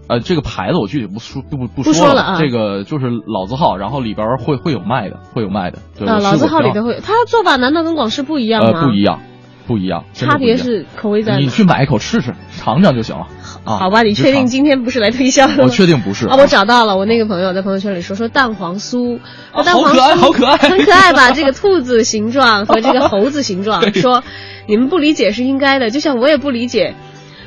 [0.08, 5.78] 呃，这个牌子我具体不说不不不说说了啊这个就是老字号，然后里边会会有卖的，会有卖的。
[5.98, 8.72] 对，啊，老字号里边会，它做法难道跟广式不一样吗？
[8.74, 9.20] 呃，不一样，
[9.66, 11.38] 不一样，差别是口味在哪？
[11.38, 13.28] 你去买一口试试，尝尝就行了。
[13.64, 15.64] 啊，好吧，你确定今天不是来推销的吗？
[15.64, 19.20] 我确定不是啊，我找到了，我那个朋友在朋友圈里说说蛋黄酥，
[19.52, 21.30] 啊蛋黄好可爱酥好可爱很可爱吧？
[21.30, 24.24] 这个兔子形状和这个猴子形状， 说
[24.66, 26.96] 你们不理解是应该的，就像我也不理解。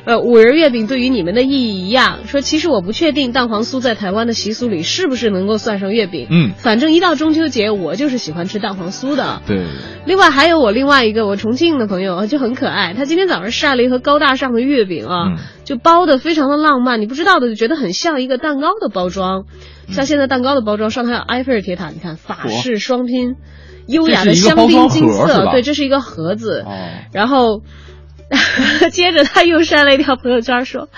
[0.06, 6.28] 呃，五仁月饼对于你们的意义一样，说其实我不确定蛋黄酥在台湾的习俗里是不是能够算上月饼。
[6.30, 6.52] 嗯。
[6.58, 9.42] 反正一到中秋节，我就是喜欢吃蛋黄酥的。
[9.48, 9.66] 对，
[10.06, 15.38] 另外还有我另外一个我重庆的朋友啊就很可爱，他今天早上晒了一盒高大上的月饼啊，嗯。
[15.64, 19.46] 就包的非常的浪漫，你不知道的就觉得很像一个蛋糕的包装，
[19.88, 19.94] 嗯。
[19.94, 23.38] 像现在蛋糕的包装上还有埃菲尔铁塔，你看法式双拼，
[23.88, 26.72] 优雅的香槟金色，盒对，这是一个盒子，哦，
[27.12, 27.64] 然后。
[28.92, 30.90] 接着他又晒了一条朋友圈说：“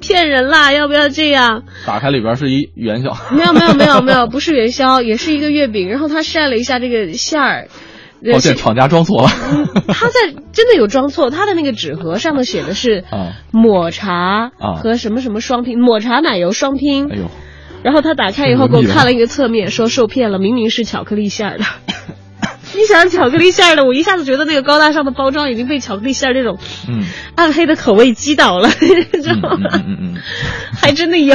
[0.00, 1.64] 骗人啦，要不要这样？
[1.86, 3.16] 打开里边是一元宵。
[3.32, 5.88] 没有没有没有没有，不是元宵，也是一个月饼。
[5.88, 7.68] 然后他晒了一下这个馅儿，
[8.24, 9.28] 呃抱歉，厂家装错了。
[9.88, 17.10] 他在真的有装错，他的那个纸盒上面写的是啊抹茶啊和什么什么双拼，抹茶奶油双拼。
[17.10, 17.30] 哎呦，
[17.82, 21.64] 然后他打开以后给我看了一个侧面，说受骗了，明明是巧克力馅儿的。
[22.74, 27.04] 你想巧克力馅儿的，我一下子觉得那个高大上的包装已经被巧克力馅儿这种嗯
[27.34, 29.68] 暗黑的口味击倒了，你知道吗？
[29.74, 30.14] 嗯嗯嗯嗯。
[30.80, 31.34] 还真的有。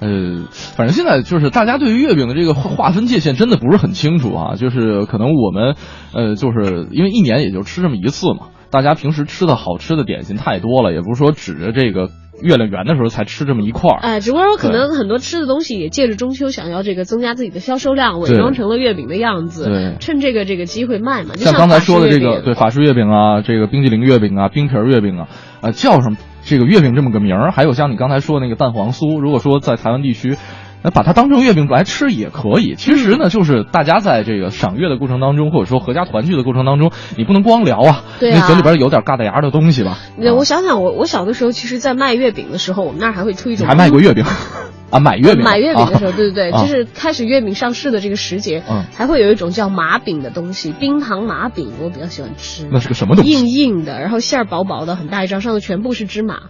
[0.00, 5.76] 呃，反正现在就是大家对于月饼的这个划划分界限真的不是很清楚啊，就是可能我们，
[6.12, 13.98] 呃，就是因为一年也就吃这么一次嘛，大家平时吃的好吃的点心太多了，也不是说指着这个月亮圆的时候才吃这么一块儿。
[14.00, 21.34] 哎，只不过说可能很多吃的东西也借着中秋想要这个增加自己的销售量，伪装成了月饼的样子，对趁这个这个机会卖嘛。
[21.34, 25.28] 就像刚才说的这个对法式月饼啊，这个冰激凌月饼啊，冰皮儿月饼啊，
[25.62, 30.36] 呃，叫什么这个月饼这么个名儿，还有像你刚才说的那个蛋黄酥，如果说在台湾地区。
[30.84, 32.74] 那把它当成月饼来吃也可以。
[32.76, 39.98] 其实呢，就是大家在这个赏月的过程当中，或者说合家团聚的过程当中，你不能光聊啊，对那嘴里边有点嘎达牙的东西吧。
[40.36, 44.24] 我想想，我我小的时候，其实，在卖月饼的时候，我们那儿还会出一种，还卖过月饼
[44.92, 52.68] 啊，买月饼，买月饼的时候，对对对，啊就是开始月饼上市的这个时节，嗯还会有一种叫麻饼的东西，冰糖麻饼，我比较喜欢吃。
[52.70, 53.30] 那是个什么东西？
[53.30, 56.40] 硬硬的，然后馅儿薄薄的，很大一张，上头全部是芝麻。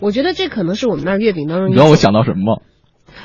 [0.00, 2.62] 我觉得这可能是我们那儿月饼当中，你知道我想到什么吗？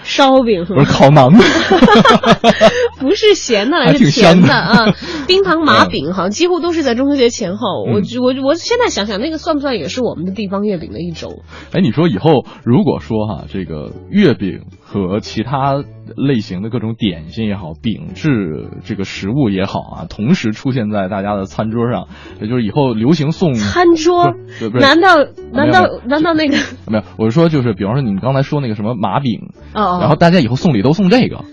[0.10, 1.32] 烧饼不是烤馕，
[3.00, 4.96] 不是咸的，还是甜香的啊。
[5.28, 7.86] 冰糖麻饼 好像几乎都是在中秋节前后。
[7.88, 11.44] 嗯我我我现在想想，那个算不算也是我们的地方月饼的一种？
[11.72, 14.62] 哎，你说以后如果说哈，这个月饼
[14.92, 15.84] 和其他
[16.18, 22.08] 类型的各种点心也好，饼制这个食物也好啊，同时出现在大家的餐桌上，
[22.42, 24.34] 也就是以后流行送餐桌
[24.74, 25.18] 难道
[25.54, 26.58] 难道难道那个？
[26.88, 31.46] 没有，我是说就是，比方说你们刚才说那个什么麻饼，然后大家以后送礼都送这个，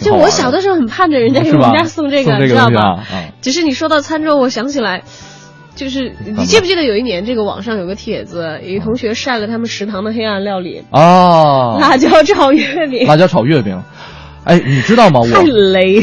[0.00, 2.70] 就我小的时候很盼着人家给是吧我们家送这个，送这个知道吧？
[2.70, 5.02] 东西啊啊只是你说到餐桌，我想起来，
[5.74, 13.82] 就是你记不记得有一年这个网上有个帖子，有一同学晒了他们食堂的黑暗料理，哦，辣椒炒月饼，辣椒炒月饼，
[14.44, 15.20] 哎，你知道吗？
[15.32, 16.02] 太雷。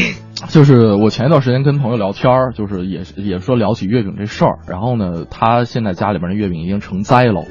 [0.50, 7.44] 就是我前一段时间跟朋友聊天儿，就是也也说聊起月饼这事儿，然后呢，他现在家里边的月饼已经成灾了。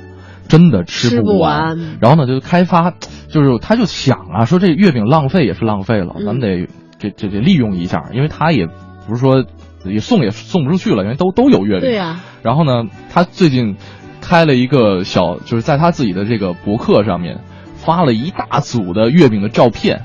[0.48, 2.92] 真的吃吃不完，完然后呢，就开发，
[3.26, 6.68] 就是他就想啊，说这月饼浪费也是浪费了，嗯咱们得
[7.00, 8.68] 这这这利用一下，因为他也
[9.08, 9.44] 不是说
[9.92, 11.80] 也送也送不出去了，因为都都有月饼。
[11.80, 13.76] 对呀、然后呢，他最近
[14.20, 17.40] 开了一个小，就是在他自己的这个博客上面
[17.74, 20.02] 发了一大组的月饼的照片，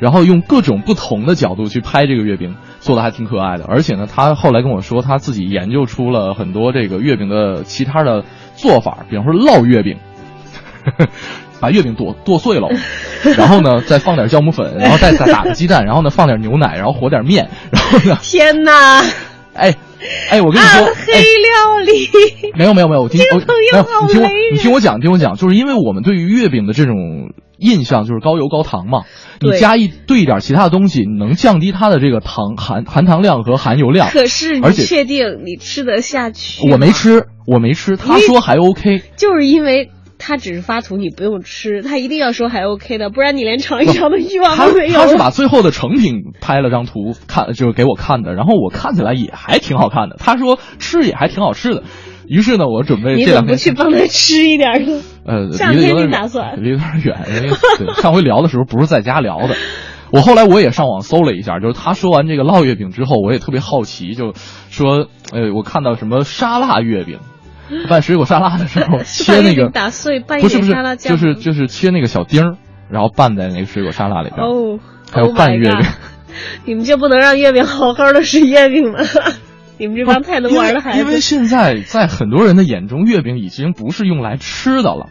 [0.00, 3.64] 然后用各种不同的角度去拍这个月饼，做的还挺可爱的。
[3.64, 8.24] 而且呢，他后来跟我说，他自己研究出了很多这个月饼的其他的
[8.54, 9.96] 做法，比方说烙月饼。
[11.62, 12.68] 把月饼剁剁碎了，
[13.36, 19.00] 然后呢，再放点酵母粉，然后再再打个鸡蛋，然后呢放点牛奶，然后和点面，然后呢， 天哪！
[19.54, 19.76] 哎，
[20.30, 22.08] 哎，我跟你说，暗黑料理，
[22.56, 26.96] 没有没有没有，我听我你听我雷人你听我讲，听我讲，就是因为我们对于月饼的这种
[27.58, 29.02] 印象就是高油高糖嘛，
[29.40, 34.08] 你加一兑一点其他的东西，你能降低它的这个糖含含糖量和含油量。
[34.08, 36.68] 可是你而且确定你吃得下去？
[36.68, 39.02] 我没，吃，我没吃，他说还 OK。
[39.16, 39.90] 就是因为。
[40.24, 44.94] 他只是发图，你不用吃，他一定要说还 OK 的，不然你连尝一尝的欲望他都没有。
[44.94, 50.16] 他是把最后的成品拍了张图看，就是给我看的，然后我看起来也还挺好看的。
[50.18, 51.82] 他说吃也还挺好吃的，
[52.28, 55.02] 于是呢，我准备你这两天去帮他 吃一点呢？
[55.26, 59.56] 呃，这两天离得有点远你打算离得有点远，因为对上回聊的时候不是在家聊的。
[60.12, 64.34] 我后来我也上网搜了一下，就是他说完这个烙月饼之后，我也特别好奇，就
[64.68, 67.18] 说，呃，我看到什么沙拉月饼，
[67.88, 72.56] 拌水果沙拉的时候 切那个打碎拌一不是不是点沙拉，酱就是就是切那个小丁儿，
[72.90, 74.40] 然后拌在那个水果沙拉里边。
[74.46, 74.78] 哦，
[75.12, 75.86] 还有 Oh 拌月饼
[76.64, 78.98] 你们就不能让月饼好好的是月饼吗？
[79.78, 85.08] 你们这帮太能玩的孩子因为，现在在很多人的眼中，月饼已经不是用来吃的了，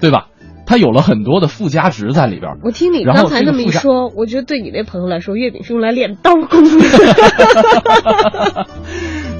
[0.00, 0.26] 对吧？
[0.64, 2.52] 它有了很多的附加值在里边。
[2.62, 6.84] 我听你刚才那么一说，我觉得对你那朋友来说，月饼是用来练刀工的。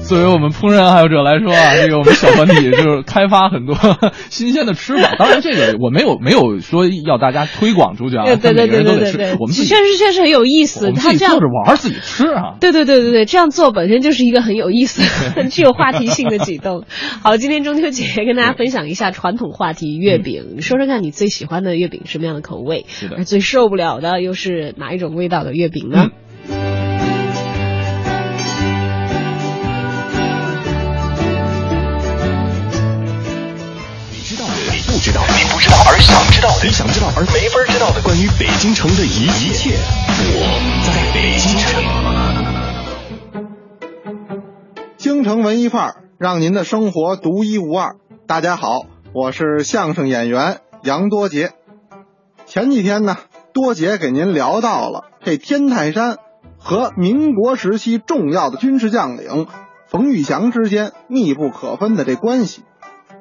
[0.03, 3.75] 作为我们烹饪爱好者来说啊，这个我们小团体就是开发很多
[4.29, 5.15] 新鲜的吃法。
[5.17, 9.35] 当然，这个我没有没有说要大家推广出去啊，对对对对对。
[9.39, 10.91] 我们确实确实很有意思。
[10.91, 12.57] 他这样做着玩儿，自己吃啊。
[12.59, 15.01] 对对对对对，这样做本身就是一个很有意思、
[15.35, 16.83] 很具有话题性的举动。
[17.23, 26.07] 好，今天中秋节跟大家分享一下传统话题月饼，说说看你最喜欢的月饼什么样的口味，是的而最受不了的又是哪一种味道的月饼呢？
[26.07, 26.22] 你
[36.03, 39.77] 想知道的，你想知道而没法知道的，关于北京城的一切，
[40.19, 40.43] 我
[40.83, 41.81] 在北京城。
[44.97, 47.95] 京城文艺范儿，让您的生活独一无二。
[48.27, 51.53] 大家好，我是相声演员杨多杰。
[52.45, 53.17] 前几天呢，
[53.53, 56.17] 多杰给您聊到了这天泰山
[56.57, 59.47] 和民国时期重要的军事将领
[59.87, 62.63] 冯玉祥之间密不可分的这关系。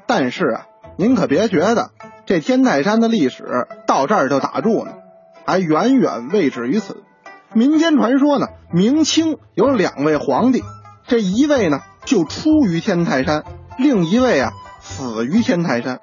[0.06, 0.66] 但是啊，
[0.98, 1.90] 您可别觉得
[2.24, 4.92] 这天泰山的历史到这儿就打住呢，
[5.44, 7.02] 还远远未止于此。
[7.52, 10.62] 民间传说呢，明清有两位皇帝，
[11.06, 13.44] 这一位呢就出于天泰山，
[13.76, 16.00] 另一位啊死于天泰山。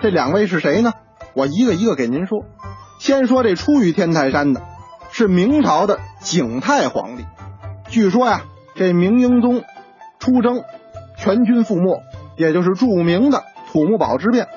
[0.00, 0.92] 这两位是谁呢？
[1.34, 2.44] 我一个一个给您说。
[2.98, 4.62] 先说这出于天泰山的，
[5.12, 7.24] 是明朝的景泰皇帝。
[7.88, 8.42] 据说呀，
[8.74, 9.62] 这明英宗
[10.18, 10.64] 出征，
[11.16, 12.02] 全军覆没，
[12.36, 14.48] 也就是著名的土木堡之变，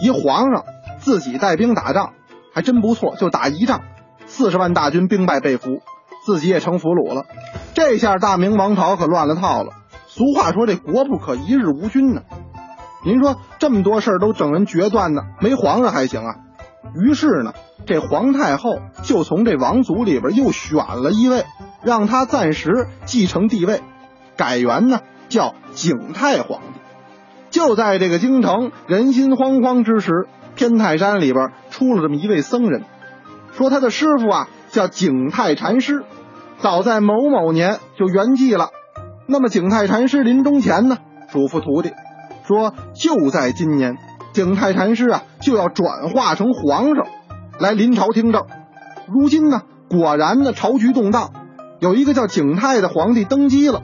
[0.00, 0.64] 一皇上
[0.98, 2.14] 自己带兵打仗，
[2.54, 3.82] 还真不错，就打一仗，
[4.26, 5.80] 四十万大军兵败被俘，
[6.24, 7.26] 自己也成俘虏了。
[7.74, 9.72] 这下大明王朝可乱了套了。
[10.08, 12.22] 俗话说这国不可一日无君呢。
[13.04, 16.34] 您说这么多事儿都整人决断呢，没皇上还行啊。
[16.94, 17.52] 于是呢，
[17.86, 21.44] 这皇太后就从这王族里边又选了一位，
[21.82, 23.82] 让他暂时继承帝位，
[24.36, 26.79] 改元呢叫景泰皇帝。
[27.50, 30.26] 就在这个京城人心惶惶之时，
[30.56, 32.84] 天泰山里边出了这么一位僧人，
[33.52, 36.04] 说他的师傅啊叫景泰禅师，
[36.58, 38.70] 早在某某年就圆寂了。
[39.26, 40.98] 那么景泰禅师临终前呢，
[41.30, 41.92] 嘱咐徒弟
[42.46, 43.96] 说，就在今年。
[44.32, 47.04] 景泰禅师啊，就要转化成皇上，
[47.58, 48.46] 来临朝听政。
[49.08, 51.32] 如今呢，果然呢，朝局动荡，
[51.80, 53.82] 有一个叫景泰的皇帝登基了。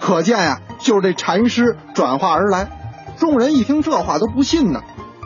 [0.00, 2.68] 可见呀，就是这禅师转化而来。
[3.18, 4.82] 众人一听这话都不信呢，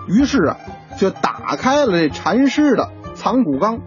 [0.06, 0.56] 于是啊，
[0.98, 3.80] 就打开了这禅师的藏骨缸，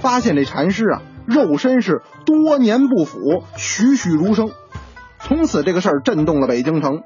[0.00, 3.18] 发现这禅师啊，肉身是多年不腐，
[3.56, 4.50] 栩栩如生。
[5.20, 7.02] 从此这个事儿震动了北京城，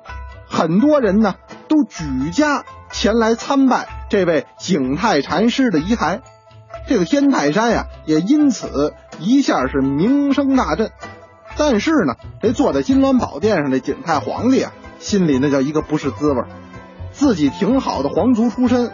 [0.46, 1.34] 很多人呢
[1.68, 2.64] 都举家。
[2.90, 6.20] 前来参拜这位景泰禅师的遗骸，
[6.86, 10.90] 这个天泰山呀，也因此一下是名声大振。
[11.56, 14.72] 但是呢，这坐在金銮宝殿上的景泰皇帝啊，
[15.02, 16.42] 心里那叫一个不是滋味
[17.10, 18.92] 自己挺好的皇族出身，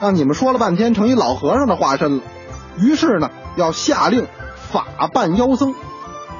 [0.00, 2.22] 让你们说了半天成一老和尚的化身了。
[2.78, 4.26] 于是呢，要下令
[4.56, 5.74] 法办妖僧。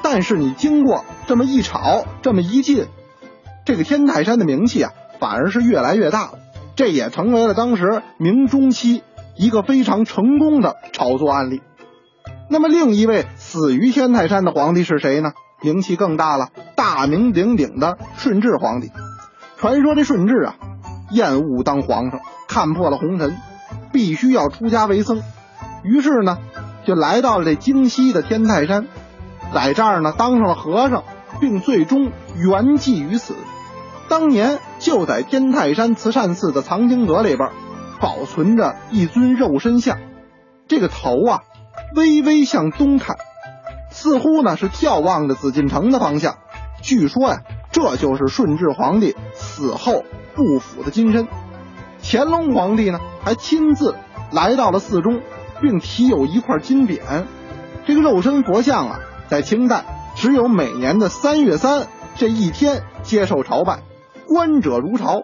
[0.01, 2.87] 但是你经过这么一吵，这么一进，
[3.65, 6.39] 这个天泰山的名气啊，反而是越来越大了。
[6.75, 9.03] 这也成为了当时明中期
[9.37, 11.61] 一个非常成功的炒作案例。
[12.49, 15.33] 那么，另一位死于天泰山的皇帝是谁呢？
[15.61, 18.91] 名气更大了，大名鼎鼎的顺治皇帝。
[19.63, 20.55] 传说这顺治啊，
[21.09, 23.37] 厌恶当皇上，看破了红尘，
[23.93, 25.23] 必须要出家为僧。
[25.85, 26.39] 于是呢，
[26.83, 28.87] 就来到了这京西的天泰山，
[29.53, 31.05] 在这儿呢当上了和尚，
[31.39, 33.35] 并最终圆寂于此。
[34.09, 37.49] 当年就在天泰山慈善寺的藏经阁里边，
[38.01, 39.97] 保存着一尊肉身像，
[40.67, 41.39] 这个头啊，
[41.95, 43.15] 微微向东看，
[43.89, 46.35] 似乎呢是眺望着紫禁城的方向。
[46.81, 47.37] 据说呀，
[47.73, 50.05] 这就是顺治皇帝死后
[50.35, 51.27] 不腐的金身。
[52.01, 53.95] 乾隆皇帝呢，还亲自
[54.31, 55.21] 来到了寺中，
[55.59, 56.99] 并题有一块金匾。
[57.85, 59.83] 这个肉身佛像啊，在清代
[60.15, 63.79] 只有每年的三月三这一天接受朝拜。
[64.27, 65.23] 观者如潮，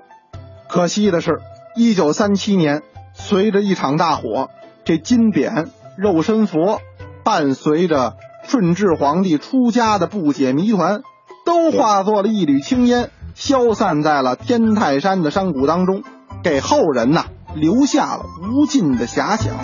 [0.68, 1.40] 可惜的是，
[1.76, 2.82] 一九三七年，
[3.14, 4.50] 随着一场大火，
[4.84, 6.82] 这金匾肉身佛，
[7.24, 11.02] 伴随着顺治皇帝出家的不解谜团，
[11.50, 16.04] 都化作了一缕青烟，消散在了天泰山的山谷当中，
[16.44, 17.26] 给后人呐
[17.56, 19.56] 留下了无尽的遐想。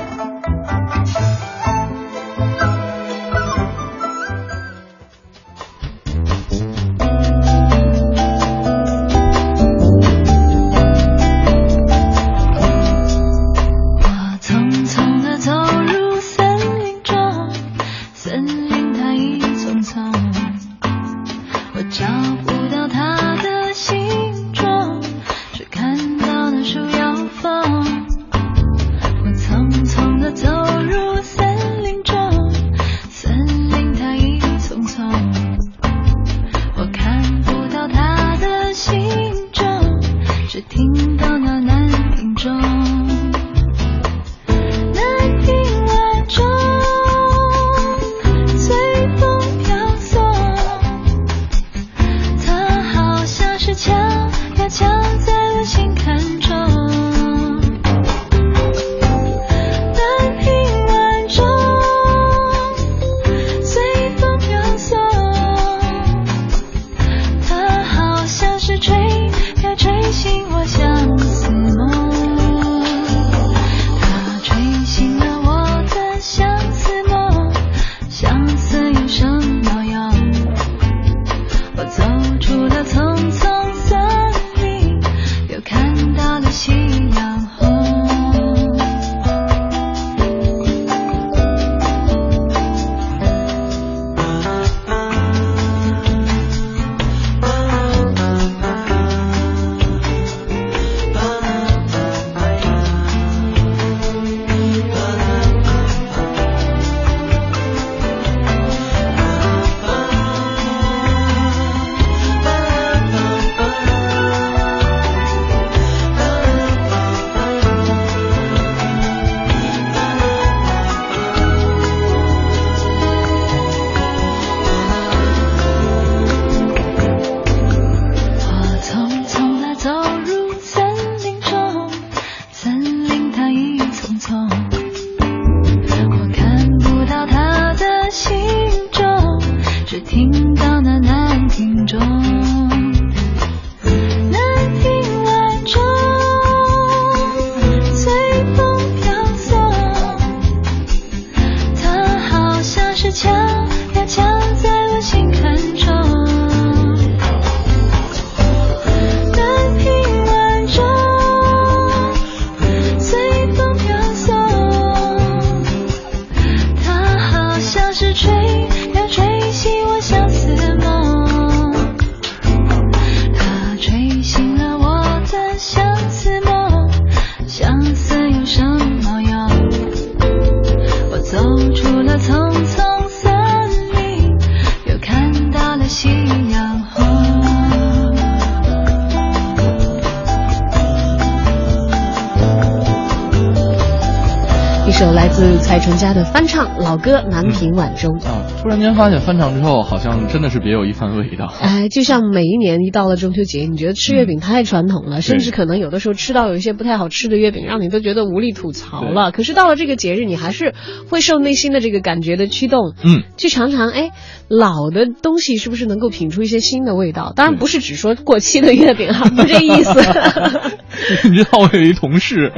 [196.46, 201.52] 翻唱老歌《南屏晚钟》啊，突然间发现翻唱之后，好像真的是别有一番味道。
[201.60, 209.32] 哎，就像每一年一到了中秋节，你觉得吃月饼太传统了，甚至可能有的时候吃到有一些不太好吃的月饼，让你都觉得无力吐槽了。
[209.32, 210.76] 可是到了这个节日，你还是
[211.10, 214.12] 会受内心的这个感觉的驱动，嗯，去尝尝，哎，
[214.48, 217.34] 老的东西是不是能够品出一些新的味道？
[217.36, 220.00] 当然不是只说过期的月饼哈，不这意思。
[221.30, 222.51] 你知道我有一同事，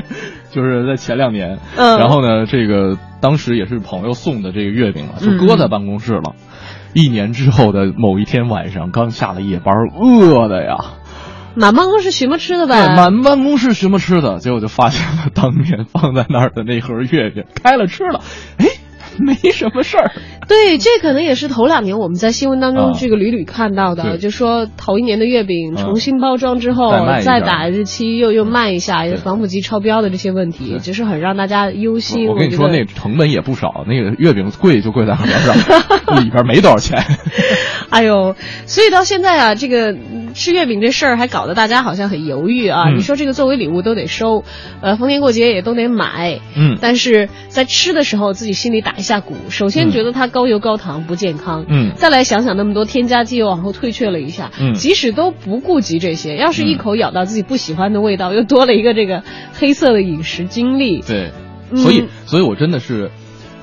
[0.51, 6.35] 就是在前两年，嗯，然后呢，这个当时也是朋友送的这个月饼嘛，就搁在办公室了。
[6.93, 10.77] 一年之后的某一天晚上，刚下了夜班，饿的呀，
[11.55, 18.21] 满办公室寻摸吃的呗，满办公室寻摸吃的，结果就发现了当年放在那儿的那盒月饼，开了吃了，
[18.57, 18.65] 哎。
[19.23, 20.11] 没什么事儿，
[20.47, 26.91] 对，这可能也是头两年我们在新闻当中这个屡屡看到的，就说头一年的月饼重新包装之后
[27.21, 32.27] 再打日期又又卖一下，防腐剂超标的这些问题，就是很让大家忧心。
[32.27, 35.13] 我跟你说，那成本也不少，那个月饼贵就贵在
[36.21, 37.03] 里边没多少钱。
[37.91, 38.35] 哎呦，
[38.65, 39.95] 所以到现在啊，这个
[40.33, 42.89] 吃月饼这事儿还搞得大家好像很犹豫啊。
[42.89, 44.43] 你说这个作为礼物都得收，
[44.81, 59.23] 呃，逢年过节也都得买，嗯，但是在吃的时候自己心里打一下鼓，首先觉得它高油高糖不健康，嗯，再来想想那么多添加剂，又往后退却了一下，嗯，即使都不顾及这些，要是一口咬到自己不喜欢的味道，又多了一个这个
[59.53, 61.31] 黑色的饮食经历，对，
[61.73, 63.11] 所以，所以我真的是，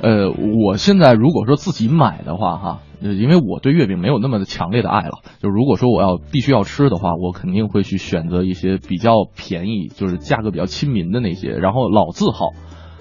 [0.03, 2.81] 呃，我现在如果说自己买的话，哈。
[3.13, 12.51] 因为我对月饼没有那么的强烈的爱了，就如果说我要必须要吃的话，我肯定会去选择一些比较便宜，就是价格比较亲民的那些，然后老字号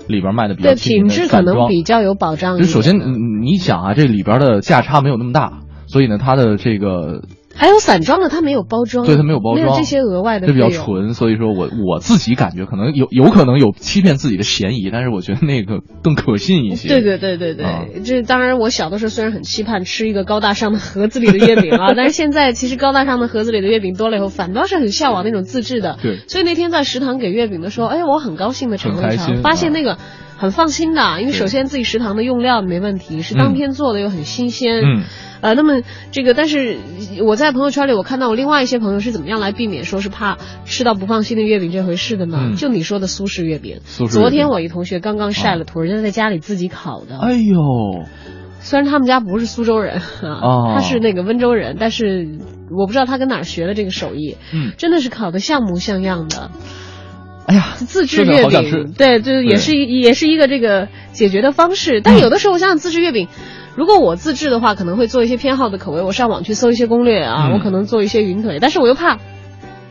[0.07, 2.57] 里边卖的比较品质可能比较有保障。
[2.57, 2.95] 就首先
[3.41, 7.23] 你想啊，这里边的价差没有那么大，所以呢，它的这个。
[7.55, 16.89] 还有散装的，它没有包装，对，它没有包装，没有这些额外的，这比较纯，所以说我我自己感觉可能有有可能有欺骗自己的嫌疑，但是我觉得那个更可信一些。
[16.89, 25.97] 对对对对对，这当然我小的时候虽然很期盼吃一个高大上的盒子里的月饼啊， 但是现在其实高大上的盒子里的月饼多了以后，反倒是很向往那种自制的。
[26.01, 29.97] 对，所以那天在食堂给月饼的时候，哎，我很高兴的尝了尝，发现那个
[30.43, 34.81] 很放心的，因为首先自己食堂的用料没问题，是当天做的又很新鲜。
[34.83, 35.03] 嗯。
[35.39, 35.81] 呃，那么
[36.11, 36.79] 这个，但是
[37.25, 42.55] 我在朋友圈里，我看到我另外一些朋友是怎么样来避免说是怕吃到不放心的月饼这回事的呢？
[42.57, 43.79] 就你说的苏式月饼。
[43.85, 44.19] 苏式。
[44.19, 47.17] 昨天我一同学刚刚晒了图，人家在家里自己烤的。
[47.19, 48.03] 哎呦，
[48.59, 52.37] 虽然他们家不是苏州人 啊，他是那个温州人，但是
[52.69, 54.35] 我不知道他跟哪儿学的这个手艺。
[54.53, 56.51] 嗯，真的是烤的像模像样的。
[57.45, 62.01] 哎呀， 自制月饼，对，就也是也是一个这个解决的方式。
[62.01, 63.27] 但有的时候，我想想自制月饼。
[63.75, 66.01] 如果我自制的话，可能会做一些偏好的口味。
[66.01, 69.17] 我上网去搜一些攻略啊，我可能做一些云腿，但是我又怕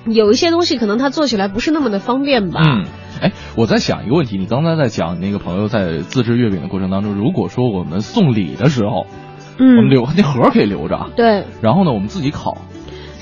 [0.07, 2.61] 有一些东西可能它做起来不是那么的方便吧。
[2.65, 2.85] 嗯，
[3.21, 9.07] 哎，我在想一个问题，你刚才在讲那个朋友在自制月饼的过程当中，如果说我们送礼的时候，
[9.59, 12.59] 嗯，我们留那盒可以留着，对，然后呢，我们自己烤，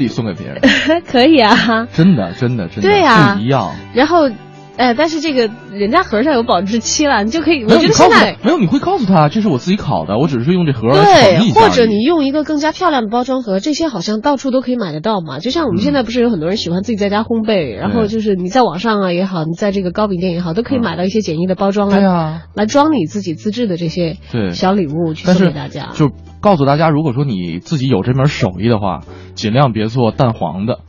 [0.01, 0.63] 自己送给别人，
[1.07, 3.75] 可以啊，真的，真的，真的，对呀，不一样。
[3.93, 4.31] 然后。
[4.77, 7.65] 哎，但是这个人家盒上有保质期了，你就可以。
[7.65, 15.39] 我觉得现在没有，你会告诉他这是我自己烤的，我只是用这盒来对，或者你用一个更加漂亮的包装盒，这些好像到处都可以买得到嘛。
[15.39, 24.17] 就像我们现在不是有很多人喜欢自己在家烘焙，然后就是你在网上啊也好，你在这个糕饼店也好，都可以买到一些简易的包装来来装你自己自制的这些
[24.55, 25.91] 小礼物去送给大家。
[25.93, 29.01] 就告诉大家，如果说你自己有这门手艺的话，
[29.35, 30.81] 尽量别做蛋黄的，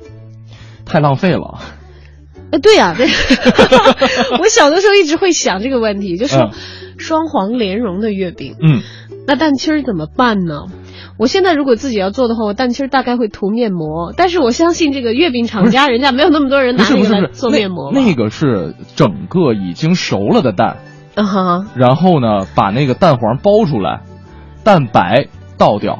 [0.86, 1.60] 太浪费了。
[2.52, 3.08] 哎，对呀，对，
[4.40, 6.50] 我小的时候一直会想这个问题，就是
[6.98, 8.82] 双黄莲蓉的月饼，嗯，
[9.26, 10.66] 那蛋清儿怎么办呢？
[11.18, 20.78] 我现在如果自己要做的话，我蛋清儿大概会涂面膜，但是我相信这个月饼厂家人家没有那么多人拿那个来做面膜，那个是整个已经熟了的蛋，
[21.16, 24.02] 啊哈，然后呢，把那个蛋黄包出来，
[24.66, 25.28] 蛋白
[25.62, 26.00] 倒掉。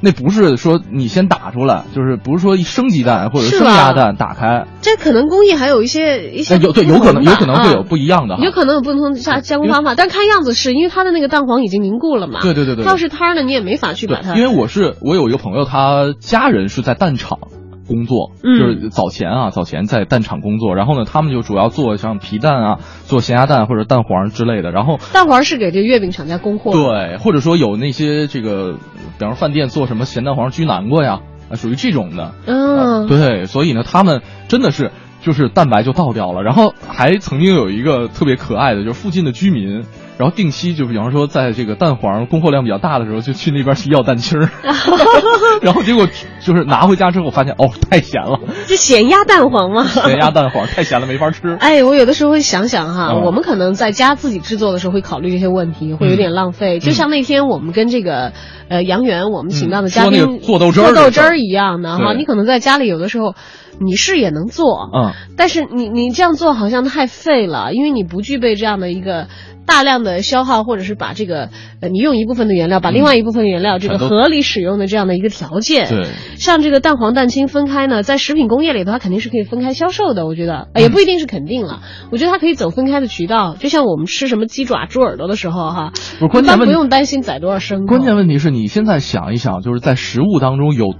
[0.00, 17.38] 那不是说你先打出来，就是不是说生鸡蛋或者生鸭蛋打开，这可能工艺还有一些一些有对有可能有可能会有不一样的，有可能有不同加加工方法，但看样子是因为它的那个蛋黄已经凝固了嘛，对对对对，要是摊儿呢你也没法去把它，因为我是我有一个朋友，他家人是在蛋厂。
[17.86, 24.70] 工作就是早前啊，早前在蛋厂工作，然后呢，他们就主要做像皮蛋啊，做咸鸭蛋或者蛋黄之类的。
[24.70, 31.20] 然后蛋黄是给这月饼厂家供货，对，或者说有那些这个，比方说饭店做什么咸蛋黄焗南瓜呀，
[31.50, 32.32] 啊，属于这种的。
[32.46, 39.84] 嗯，对，所以呢，他们真的是就是蛋白就倒掉了，然后还曾经有一个特别可爱的，就是附近的居民
[40.18, 44.48] 然后定期就比方说在这个蛋黄供货量比较大的时候，就去那边去要蛋清儿，
[45.62, 46.06] 然后结果
[46.40, 49.84] 就是拿回家之后发现哦太咸了，这咸鸭蛋黄吗？
[49.84, 51.56] 咸鸭蛋黄太咸了没法吃。
[51.60, 56.78] 哎，我有的时候会想想哈，嗯我们可能在家自己制作的时候会考虑这些问题，会有点浪费。
[56.78, 58.32] 就像那天我们跟这个
[58.68, 63.34] 呃杨元我们请到的嘉宾、做豆汁儿做豆汁儿一样的哈，你可能在家里有的时候
[63.80, 69.26] 你是也能做，嗯，但是你你这样做好像太费了，因为你不具备这样的一个
[69.66, 71.50] 大量的消耗，或者是把这个
[71.80, 75.88] 呃你用一部分的原料，把另外一部分原料这个合理使用的这样的一个条件。
[75.88, 76.04] 对，
[76.36, 80.26] 像这个蛋黄蛋清分开呢，在食品工业里头，它肯定是可以分开销售的。
[80.26, 81.80] 我觉得，呃也不一定是肯定了。
[82.12, 87.86] 我觉得它可以走分开的渠道，就像我们吃什么鸡爪、猪耳朵的时候，哈，不是关键不用担心宰多少牲口。
[87.86, 90.94] 关键问题是你现在想一想，就是在食物当中有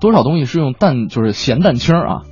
[0.00, 2.22] 多少东西是用蛋，就是咸蛋清儿啊，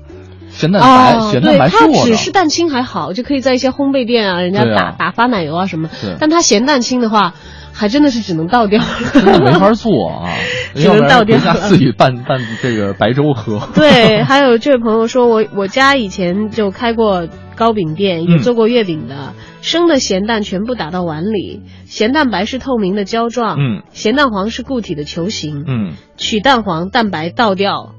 [0.56, 1.86] 咸蛋白、哦，咸蛋白，它。
[2.04, 5.90] 只是蛋清还好，就可以在一些烘焙店啊，人家打、打发奶油啊什么。
[6.18, 7.34] 但它咸蛋清的话，
[7.72, 8.82] 还真的是只能倒掉。
[9.12, 10.30] 真的没法做啊，
[10.74, 13.68] 只能倒掉回家自己拌拌这个白粥喝。
[13.74, 27.92] 对，还有这位朋友说，我我家以前就开过糕饼店，也嗯做过月饼的，生的咸蛋全部打到碗里，咸蛋白是透明的胶状，嗯，咸蛋黄是固体的球形，嗯，取蛋黄，蛋白倒掉。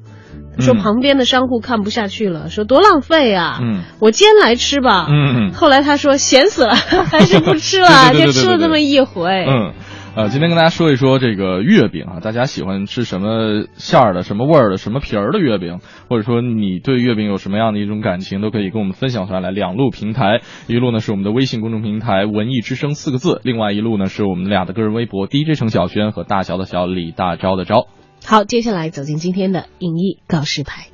[0.59, 3.59] 说嗯旁边的商户看不下去了，说多浪费啊！
[3.61, 5.07] 嗯我煎来吃吧。
[5.09, 6.75] 嗯嗯后来他说咸死了，
[7.09, 9.45] 还是不吃了，就吃了这么一回。
[9.47, 9.73] 嗯，
[10.15, 15.79] 呃，今天跟大家说一说这个月饼啊，大家喜欢吃什么馅儿的、什么味儿的、什么皮儿的月饼，
[16.09, 19.37] 或者说你对月饼有什么样的一种感情，都可以跟我们分享出来。
[19.39, 27.85] 来两路平台，一路呢是我们的微信公众平台“文艺之声”四个字，另外一路呢是我们俩的个人微博 DJ 程小轩和大小的小李大钊的钊。
[28.29, 30.89] 好，接下来走进今天的影艺告示牌。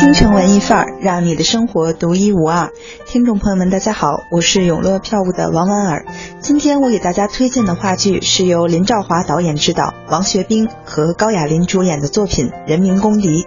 [0.00, 2.72] 京城文艺范儿，让你的生活独一无二。
[3.06, 6.06] 听众朋友们，大家好，我是永乐票务的王婉儿。
[6.40, 13.42] 今天我给大家推荐的话剧是由林兆华导演执导，王学兵和高亚麟主演的作品《人民公敌》。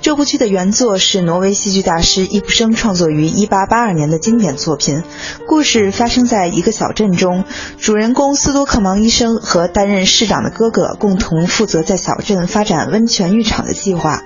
[0.00, 5.02] 这部剧的原作是挪威戏剧大师易卜生创作于1882年的经典作品。
[5.46, 7.44] 故事发生在一个小镇中，
[7.78, 14.22] 主人公斯多克芒医生和担任市长的哥哥共同负责在小镇发展温泉浴场的计划。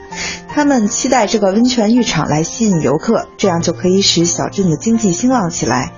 [0.54, 5.90] 他们期待这个温泉浴场来吸引游客，这样就可以使小镇的经济兴旺起来。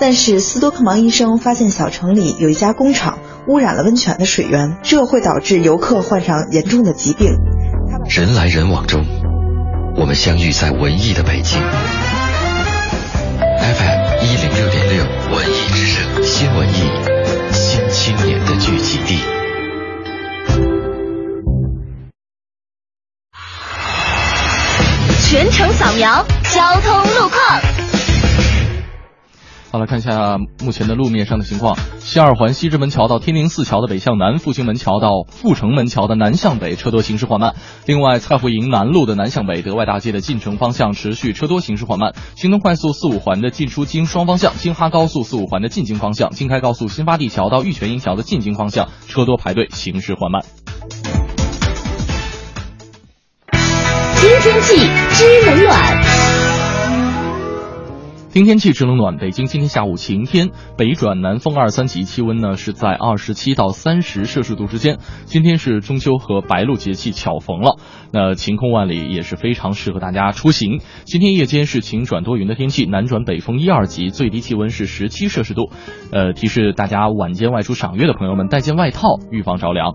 [0.00, 7.36] 但是斯多克芒医生发现小城里有一家工厂污染了温泉的水源，这会导致游客患上严重的疾病。
[8.08, 9.04] 人来人往中，
[9.94, 11.60] 我们相遇在文艺的北京。
[13.60, 15.04] FM 一零六点六，
[15.36, 16.90] 文艺之声，新文艺，
[17.52, 19.37] 新青年的聚集地。
[25.30, 27.38] 全程扫描交通路况。
[29.70, 31.76] 好，来看一下目前的路面上的情况。
[31.98, 37.56] 西二环西直门桥到天宁寺桥的北向南，复兴门桥到阜成门桥的南向北车多行驶缓慢。
[37.84, 42.14] 另外，蔡湖营南路的南向北，德外大街的进城方向持续车多行驶缓慢。
[42.34, 50.42] 京东快速四五环的进出京双方向，京哈高速四五环的进京方向，京开高速新发地桥到玉泉营桥的进京方向车多排队，行驶缓慢。
[54.20, 54.74] 听天气
[55.10, 56.02] 知冷暖。
[58.32, 64.98] 听天气知冷暖，北京今天下午晴天，北转南风二三级，气温呢是在二十七到三十摄氏度之间。
[65.26, 67.76] 今天是中秋和白露节气巧逢了，
[68.12, 70.80] 那晴空万里也是非常适合大家出行。
[71.04, 75.70] 今天夜间是晴转多云的天气，南转北风一二级，最低气温是十七摄氏度。
[76.10, 79.94] 呃，提示大家晚间外出赏月的朋友们带件外套，预防着凉。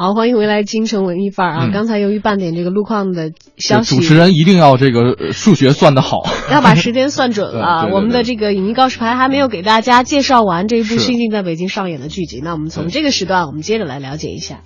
[0.00, 1.66] 好，欢迎回来，京城文艺范儿啊！
[1.66, 7.82] 嗯刚才由于半点这个路况的消息，主持人一定要这个呃数学算得好，要把时间算准了。
[7.84, 14.62] 对对对我们的这个影艺告示牌还没有给大家介绍完这一部是新近在北京上演的剧集，那我们从这个时段，我们接着来了解一下。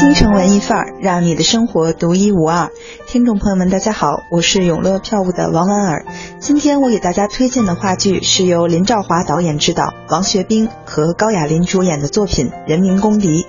[0.00, 2.70] 京城文艺范儿，让你的生活独一无二。
[3.08, 6.06] 听众朋友们，大家好，我是永乐票务的王婉尔。
[6.38, 13.42] 今天我给大家推荐的话剧是由林兆华导演执导，王学兵和高亚麟主演的作品《人民公敌》。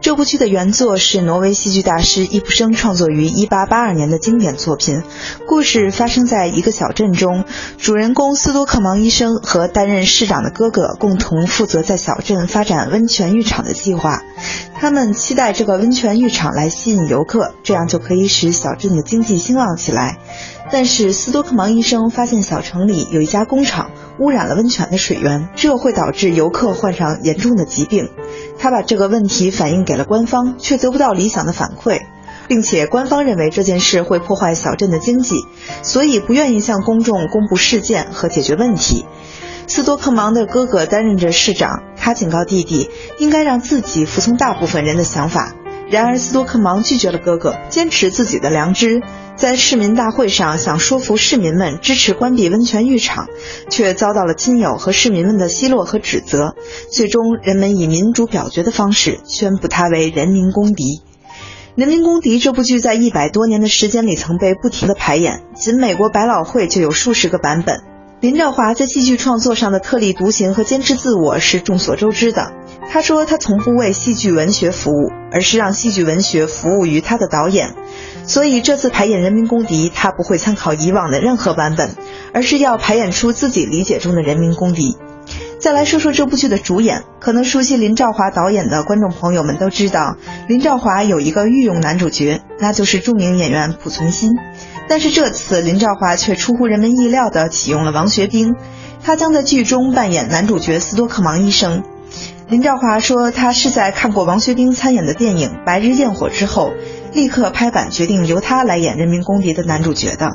[0.00, 5.02] 这部剧的原作是挪威戏剧大师易卜生创作于1882年的经典作品。
[5.46, 7.44] 故事发生在一个小镇中，
[7.78, 14.22] 主人公斯多克芒医生和担任市长的哥哥共同负责在小镇发展温泉浴场的计划。
[14.74, 20.18] 他们期待这个温泉浴场来吸引游客，这样就可以使小镇的经济兴旺起来。
[20.70, 28.10] 但是斯多克芒医生发现小城里有一家工厂污染了温泉的水源，这会导致游客患上严重的疾病。
[28.58, 32.02] 他把这个问题反映给了官方，却得不到理想的反馈，
[32.48, 35.46] 并且官方认为这件事会破坏小镇的经济，
[35.82, 39.06] 所以不愿意向公众公布事件和解决问题。
[39.66, 42.88] 斯多克芒的哥哥担任着市长，他警告弟弟
[43.18, 45.52] 应该让自己服从大部分人的想法。
[45.90, 49.00] 然而斯多克芒拒绝了哥哥，坚持自己的良知，
[49.36, 53.28] 在市民大会上想说服市民们支持关闭温泉浴场，
[53.70, 56.54] 却遭到了亲友和市民们的奚落和指责。
[56.92, 60.84] 最终，人们以民主表决的方式宣布他为人民公敌。
[61.74, 67.80] 《人民公敌》这部剧在一百多年的时间里曾被不停的排演，仅美国百老汇就有数十个版本。
[68.20, 72.52] 林兆华在戏剧创作上的特立独行和坚持自我是众所周知的。
[72.90, 77.74] 他说，他从不为戏剧文学服务，而是让戏剧文学服务于他的导演。
[78.24, 81.90] 所以这次排演《人民公敌》，他不会参考以往的任何版本，
[82.32, 84.96] 而是要排演出自己理解中的人民公敌。
[85.60, 90.16] 再来说说这部剧的主演，可能熟悉林兆华导演的观众朋友们都知道，
[90.46, 94.30] 林兆华有一个御用男主角，那就是著名演员濮存昕。
[94.88, 98.54] 但是这次林兆华却出乎人们意料地启用了王学兵，
[99.02, 101.82] 他将在剧中扮演男主角斯多克芒医生。
[102.48, 106.72] 林兆华说，他是在看过王学兵参演的电影《白日焰火》之后，
[107.12, 110.30] 立刻拍板决定由他来演《人民公敌》的男主角的，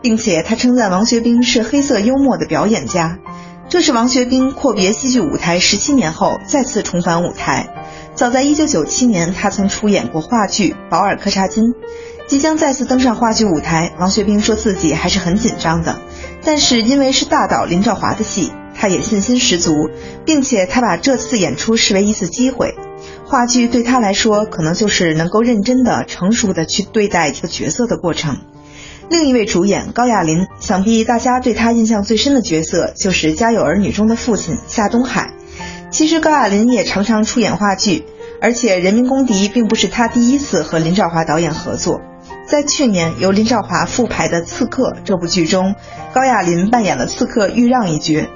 [0.00, 3.18] 并且他称赞王学兵是黑色幽默的表演家。
[3.68, 7.68] 这是王学兵阔别戏剧舞台十七年后再次重返舞台。
[8.14, 11.64] 早在1997年，他曾出演过话剧《保尔柯察金》。
[12.28, 15.98] 即将再次登上话剧舞台，王学兵说自己还是很紧张的，
[16.44, 19.72] 但是因为是大导林兆华的戏，他也信心十足，
[20.24, 22.76] 并且他把这次演出视为一次机会。
[23.26, 28.38] 话剧对他来说，可能就是能够认真的、成熟的去对待一个角色的过程。
[29.10, 35.32] 另一位主演高亚麟，想必大家对他印象最深的角色就是《家有儿女》中的父亲夏东海。
[35.90, 38.04] 其实高亚麟也常常出演话剧，
[38.40, 42.00] 而且《人民公敌》并不是他第一次和林兆华导演合作。
[42.46, 45.74] 在去年由林兆华复排的《刺客》这部剧中，
[46.14, 48.28] 高亚麟扮演了刺客豫让一角，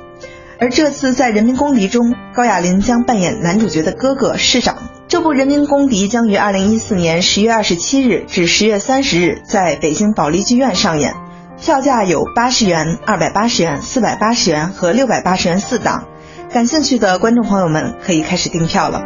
[0.62, 4.76] 而这次在《人民公敌》中，高亚麟将扮演男主角的哥哥市长。
[5.08, 11.14] 这部《人民公敌》将于二零一四年十月二十七日至十月三十日在北京保利剧院上演，
[11.60, 16.06] 票价有八十元、二百八十元、四百八十元和六百八十元四档。
[16.52, 19.02] 感兴趣的观众朋友们可以开始订票了。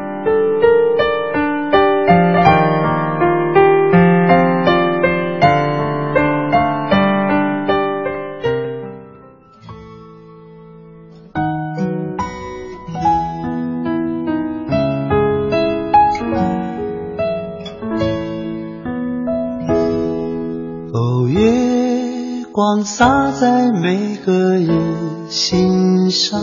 [22.68, 26.42] 光洒在每个人心上，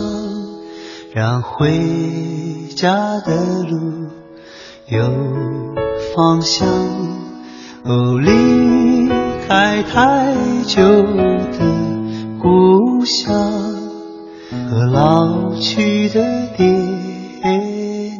[1.12, 1.78] 让回
[2.74, 4.06] 家的路
[4.88, 5.02] 有
[6.16, 6.66] 方向。
[7.84, 9.06] 哦，离
[9.46, 11.58] 开太久的
[12.40, 13.34] 故乡
[14.70, 16.24] 和老去的
[16.56, 16.66] 爹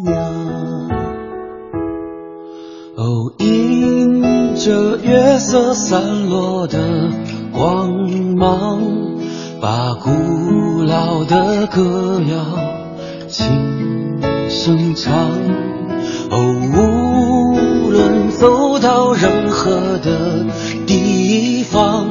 [0.04, 0.14] 娘。
[2.96, 7.08] 哦，迎着月色散落的。
[7.54, 7.88] 光
[8.36, 8.82] 芒
[9.60, 12.34] 把古老的歌谣
[13.28, 13.46] 轻
[14.48, 15.30] 声唱，
[16.30, 16.36] 哦，
[16.74, 20.44] 无论走到任何的
[20.84, 22.08] 地方，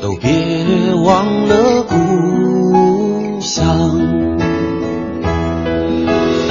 [0.00, 3.66] 都别忘了故乡。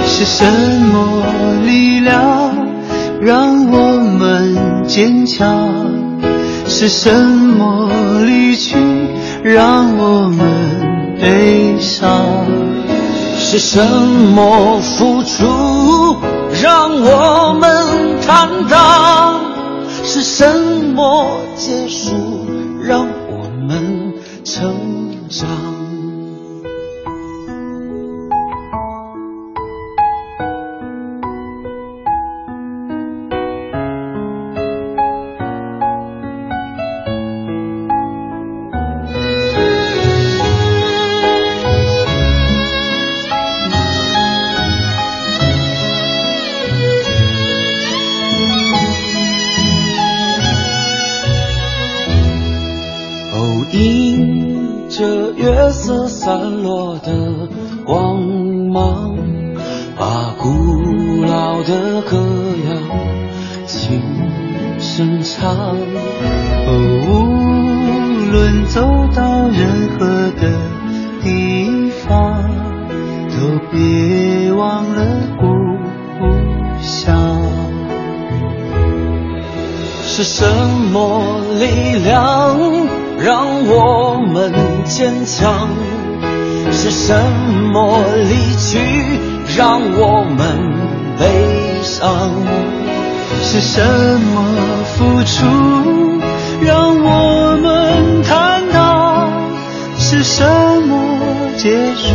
[0.06, 0.44] 是什
[0.92, 2.54] 么力量
[3.22, 5.70] 让我们坚强？
[6.70, 7.77] 是什么
[8.20, 8.76] 离去
[9.44, 12.46] 让我们悲伤？
[13.40, 16.18] 是什么付出
[16.62, 19.42] 让我们坦荡？
[20.04, 20.46] 是什
[20.96, 22.27] 么结束
[91.98, 92.32] 伤？
[93.42, 94.36] 是什么
[94.94, 95.46] 付出
[96.62, 99.32] 让我们坦荡？
[99.98, 100.44] 是什
[100.88, 100.94] 么
[101.58, 102.14] 结束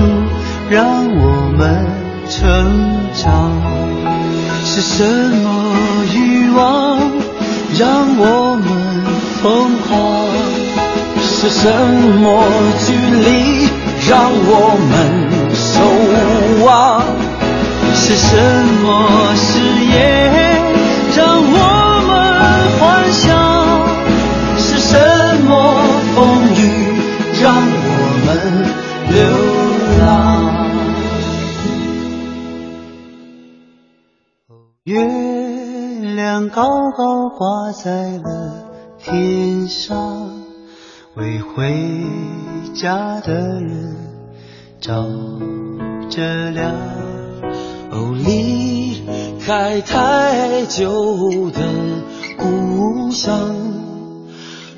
[0.71, 0.85] 让
[1.17, 1.87] 我们
[2.29, 2.41] 成
[3.15, 3.51] 长？
[4.65, 5.75] 是什么
[6.15, 7.01] 欲望
[7.77, 8.69] 让我们
[9.43, 9.91] 疯狂？
[11.21, 11.69] 是什
[12.21, 12.45] 么
[12.87, 13.69] 距离
[14.09, 14.93] 让我们
[15.55, 15.75] 守
[16.65, 17.03] 望？
[17.95, 18.37] 是什
[18.83, 18.89] 么
[19.93, 20.01] 誓言
[21.15, 21.53] 让我
[22.09, 22.11] 们
[22.81, 22.81] 幻
[23.13, 23.21] 想？
[24.57, 24.97] 是什
[25.45, 25.53] 么
[26.15, 26.17] 风
[26.55, 26.61] 雨
[27.43, 27.87] 让我
[28.25, 28.29] 们
[29.13, 29.21] 流
[30.01, 30.07] 浪？
[34.85, 35.05] 月
[36.15, 36.63] 亮高
[36.97, 38.65] 高挂在了
[38.99, 40.31] 天上，
[41.17, 41.75] 为回
[42.75, 43.95] 家的人
[44.81, 45.05] 照
[46.09, 46.73] 着亮。
[47.91, 48.82] 哦，离
[49.43, 51.61] 离开太久的
[52.39, 53.37] 故乡，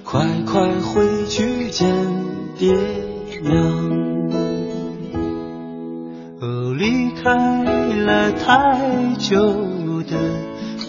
[0.02, 1.94] 快快回去见
[2.58, 2.72] 爹
[3.42, 3.54] 娘。
[6.40, 7.62] 哦，离开
[8.06, 9.36] 了太久
[10.08, 10.16] 的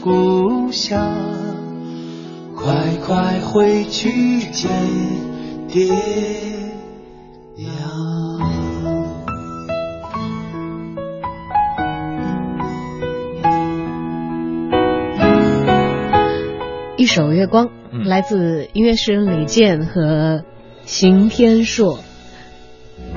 [0.01, 1.13] 故乡，
[2.55, 2.73] 快
[3.05, 4.71] 快回去见
[5.67, 5.93] 爹
[16.97, 18.05] 一首《月光》嗯。
[18.05, 20.45] 来自音乐诗人李健和
[20.85, 21.99] 邢天硕，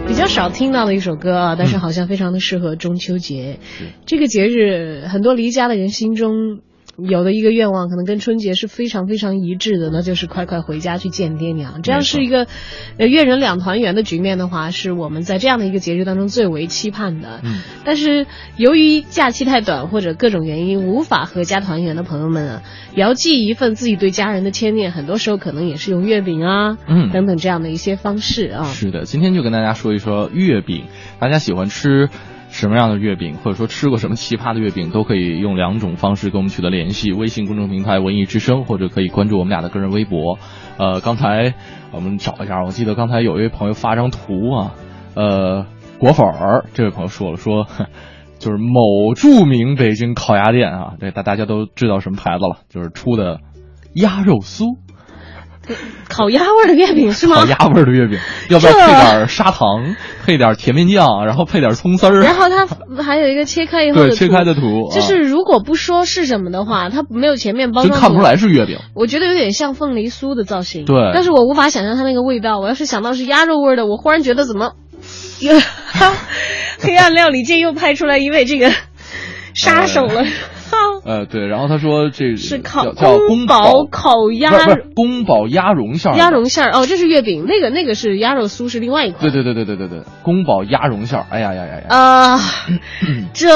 [0.07, 3.61] 比较少听到的一首歌啊，但是好像非常的适合中秋节。
[4.05, 6.61] 这个节日，很多离家的人心中
[6.99, 11.80] 有的一个愿望，可能跟春节是非常非常一致的，那就是快快回家去见爹娘。
[11.82, 12.49] 这样是一个
[12.99, 17.40] 呃月人两团圆的局面的话，是我们在这样的一个节日当中最为期盼的。
[17.44, 18.26] 嗯，但是
[18.57, 22.62] 由于假期太短或者各种原因无法合家团圆的朋友们啊，
[22.96, 28.64] 遥寄一份自己对家人的牵念，很多时候可能也是用月饼啊，嗯等等这样的一些方式啊。
[28.64, 30.86] 是的，今天就跟大家说一说月饼，
[31.20, 32.09] 大家喜欢吃
[32.59, 40.41] 什么样的月饼，或者说吃过什么奇葩的月饼，都可以用两种方式跟我们取得联系：微信公众平台“文艺之声”，或者可以关注我们俩的个人微博。
[40.77, 41.55] 呃，刚才
[41.93, 44.75] 我们找一下，我记得刚才有一位朋友发张图啊，
[45.15, 45.67] 呃，
[46.01, 47.67] 果粉儿这位朋友说了说。
[48.39, 53.41] 就是某著名北京烤鸭店啊，这大大家都知道什么牌子了，就是出的
[53.95, 54.79] 鸭肉酥，
[56.09, 57.37] 烤鸭味儿的月饼 是吗？
[57.37, 59.95] 烤鸭味儿的月饼， 要不要配点砂糖，
[60.25, 62.21] 配点甜面酱，然后配点葱丝儿？
[62.21, 68.79] 然后它还有一个切开以后的对切开的图，就是如果不说是什么的话，它没有前面包装，真看不出来是月饼。
[68.95, 72.59] 我觉得有点像凤梨酥的造型，对，但是我无法想象它那个味道。
[72.59, 74.73] 我要是想到是鸭肉味的，我忽然觉得怎么，
[75.41, 75.53] 又
[76.81, 78.73] 黑暗料理界又派出来一位这个
[79.55, 80.25] 杀手了。
[81.05, 89.23] 呃，对，然后他说这是烤叫宫保烤鸭，不是宫保鸭蓉馅儿，鸭蓉馅儿哦，这是月饼，那个那个是鸭肉酥，是另外一款。
[89.23, 91.87] 对对对对对对对，宫保鸭蓉馅儿，哎呀呀呀呀！
[91.89, 92.41] 啊，
[93.33, 93.49] 这，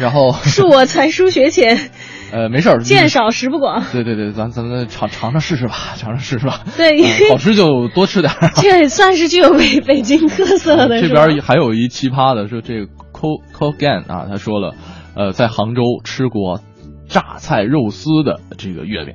[0.00, 1.90] 然后 恕我才疏学浅，
[2.32, 3.84] 呃，没事儿，见少识不广。
[3.92, 6.60] 对对对，咱咱们尝尝尝试试吧，尝尝试试吧。
[6.76, 8.50] 对，呃好吃就多吃点儿。
[8.56, 11.00] 这算是具有北北京特色的。
[11.00, 14.74] 这边还有一奇葩的，说这个 Co Co Gan 啊，他说了，
[15.14, 16.60] 呃，在杭州吃过
[17.08, 19.14] 榨菜肉丝的这个月饼。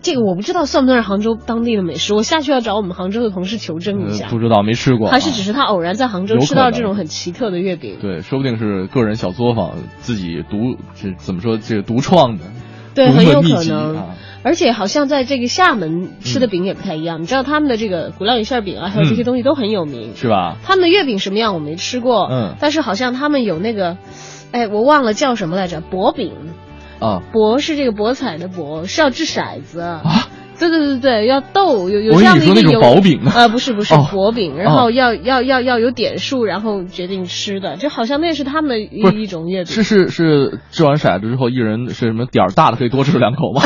[0.00, 4.24] 这个我不知道算不算是杭州当地的美食，我下去要找我们杭州的同事求证一下。
[4.24, 5.08] 呃、不知道，没吃过。
[5.08, 7.98] 还是只是他偶然在杭州吃到这种很奇特的月饼？
[8.00, 12.46] 对，说不定是个人小作坊自己独这怎么说这个独创的。
[12.96, 13.96] 对，很有可能。
[13.96, 14.06] 啊、
[14.42, 20.56] 而且好像在这个厦门吃的饼也不太一样，嗯、你知道他们的这个鼓浪屿馅饼啊，还有这些东西都很有名，嗯、是吧？
[20.64, 23.96] 他们的月饼什么样我没吃过，嗯，但是好像他们有那个，
[24.52, 26.54] 哎，我忘了叫什么来着，薄饼。
[27.00, 30.02] 啊，博是这个博彩的博，是要掷骰子啊。
[30.70, 33.32] 对对对对，要豆有有这样的一个为你说那种有薄饼啊。
[33.34, 34.06] 呃，不是不是哦。
[34.12, 34.82] 薄饼，然哦。
[34.82, 39.66] 后要要要要有点数，然后决定吃的，就好像那是他们的一一种月饼。
[39.66, 43.62] 是是是，掷完骰子之后，一人是什么点儿大的可以多吃两口吗？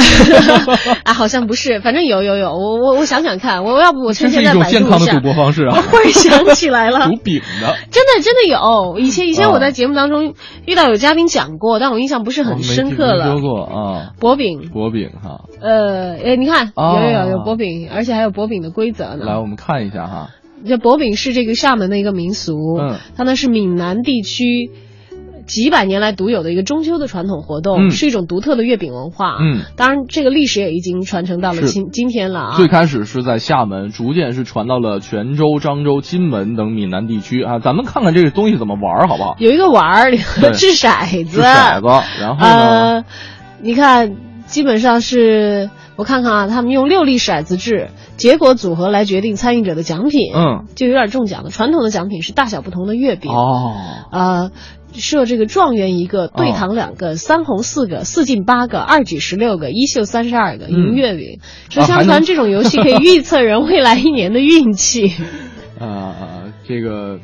[1.05, 5.77] 啊，好像不是，反正有有有，我我我想想看，我要不我趁现在是一种健百度一下康的赌博方式啊！
[5.77, 10.35] 我忽然想起来了， 赌饼的，真的真的有，以前以前啊我在节目当中
[10.67, 13.33] 遇到有嘉宾讲过，但我印象不是很深刻了。
[13.33, 19.25] 说过啊，薄饼，薄饼哈，呃，哎，你看有有有薄饼，而且还有薄饼的规则呢。
[19.25, 20.31] 来我们看一下哈，
[20.67, 22.79] 这薄饼是这个厦门的一个民俗，
[23.17, 24.71] 它呢是闽南地区
[25.47, 29.37] 几百年来独有的一个中秋的传统活动，是一种独特的月饼文化。
[29.41, 32.57] 嗯，当然这个历史也已经传承到了今今天了啊。
[32.57, 37.61] 最开始是在厦门，逐渐是传到了泉州、漳州、金门等闽南地区啊。
[37.61, 39.37] 咱们看看这个东西怎么玩儿，好不好？
[39.39, 41.87] 有一个玩儿，掷骰子，掷骰子，
[42.21, 43.05] 然后呢，
[43.63, 44.17] 你看，
[44.47, 51.51] 基本上是我看看啊，他们用六粒骰子制，结果组合来决定参与者的奖品，嗯，就有点中奖了。
[51.51, 53.75] 传统的奖品是大小不同的月饼，哦，
[54.13, 54.51] 呃，
[54.95, 61.41] 设这个状元一个，对堂两个，三红四个，四进八个，二举十六个，一秀三十二个，赢月饼。
[61.69, 65.13] 说相传这种游戏可以预测人未来一年的运气。
[65.79, 67.19] 呃，这个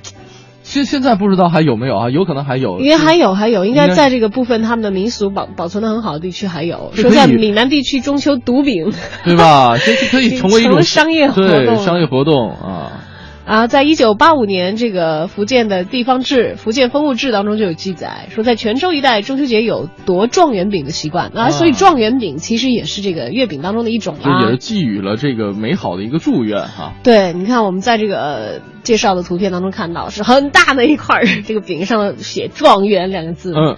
[0.72, 2.08] 现现在不知道还有没有啊？
[2.08, 6.90] 有可能还有，应该还有还有，应应该该在这个部分他们的民俗保保存的很好的地区还有。
[6.94, 8.90] 说在闽南地区中秋毒饼，
[9.22, 9.76] 对吧？
[9.76, 13.04] 这是可以 成为一种商业活对动商业活动啊。
[13.52, 24.56] 啊，在一九八五年，这个福建的地方志《福建风物志》当中就有记载，说在泉州一带中秋节有夺状元饼的习惯啊，所以状元饼其实也是这个月饼当中的一种啊这也是。
[24.56, 26.94] 寄予了这个美好的一个祝愿哈。
[27.04, 33.52] 对，你看我们在这个、呃介绍的图片当中看到，是很大的一块儿，这个饼上写“状元”两个字。
[33.54, 33.76] 嗯，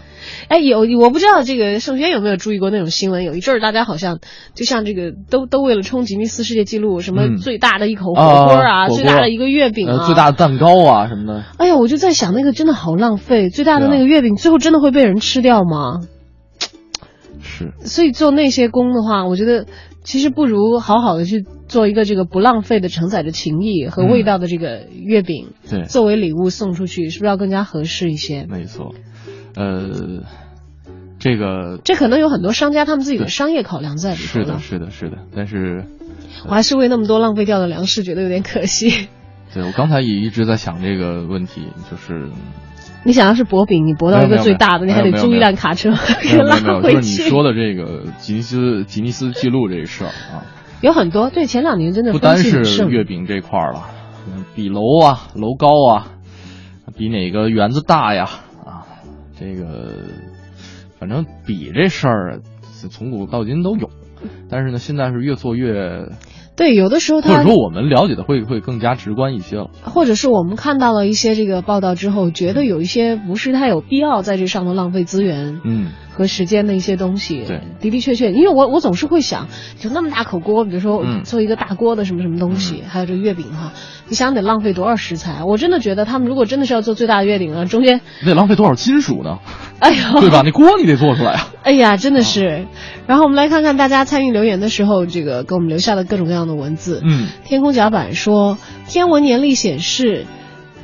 [0.49, 3.25] 哎，有我不知道这个盛轩有没有注意过那种新闻？
[3.25, 4.19] 有一阵儿大家好像
[4.55, 16.01] 就像这个都都为了冲吉尼斯世界纪录，什么嗯最大的一口火锅啊，最大的一个月饼啊，呃，最大的蛋糕啊什么的，哎呀，我就在想，那个真的好浪费，最大的那个月饼最后真的会被人吃掉吗？
[17.41, 17.73] 是。
[17.85, 19.67] 所以做那些工的话，我觉得
[20.03, 28.47] 其实不如好好的去做一个这个不浪费的承载着情谊和味道的这个月饼，对作为礼物送出去，是不是要更加合适一些？
[28.49, 28.95] 没错，
[29.57, 30.23] 呃，
[31.19, 35.85] 这个这可能有很多商家他们自己的商业考量在里头是的，是的，是的，但是
[36.47, 39.09] 我还是为那么多浪费掉的粮食觉得有点可惜。
[39.55, 42.29] 对我刚才也一直在想这个问题，就是
[43.05, 47.29] 你想要是薄饼，你薄到一个最大的，你还得租一辆卡车没有 没有拉回就是你。
[47.31, 50.43] 说的这个吉尼斯吉尼斯纪录这事儿啊，
[50.83, 53.85] 有很多对前两年真的不单是月饼这块儿了，
[54.27, 56.09] 嗯比楼啊、楼高啊，
[56.97, 58.44] 比哪个园子大呀啊，
[59.39, 59.95] 这个
[60.99, 62.41] 反正比这事儿
[62.91, 63.91] 从古到今都有，
[64.51, 66.09] 但是呢，现在是越做越，
[66.55, 69.71] 对，有的时候或者他说我们了解的会会更加直观一些了。
[69.83, 77.45] 或者是我们看到了一些这个报道之后，觉得有一些不是太有必要在这上头浪费资源嗯，和时间的一些东西。
[77.47, 83.73] 对，的的确确，因为我我总是会想，就那么大口锅，比如说嗯做一个大锅的什么什么东西，还有这个月饼哈，
[84.09, 85.45] 你想得浪费多少食材？
[85.45, 89.39] 我真的觉得他们如果真的是要做最大的月饼呢，中间，你得浪费多少金属呢？
[89.79, 90.43] 哎呦， 对吧？
[90.45, 91.49] 那锅你得做出来啊。
[91.63, 92.67] 哎呀，真的是。
[93.07, 97.01] 然后我们来看看大家参与留言的时候，这个给我们留下的各种各样的文字。
[97.05, 100.27] 嗯，天空甲板说，天文年历显示，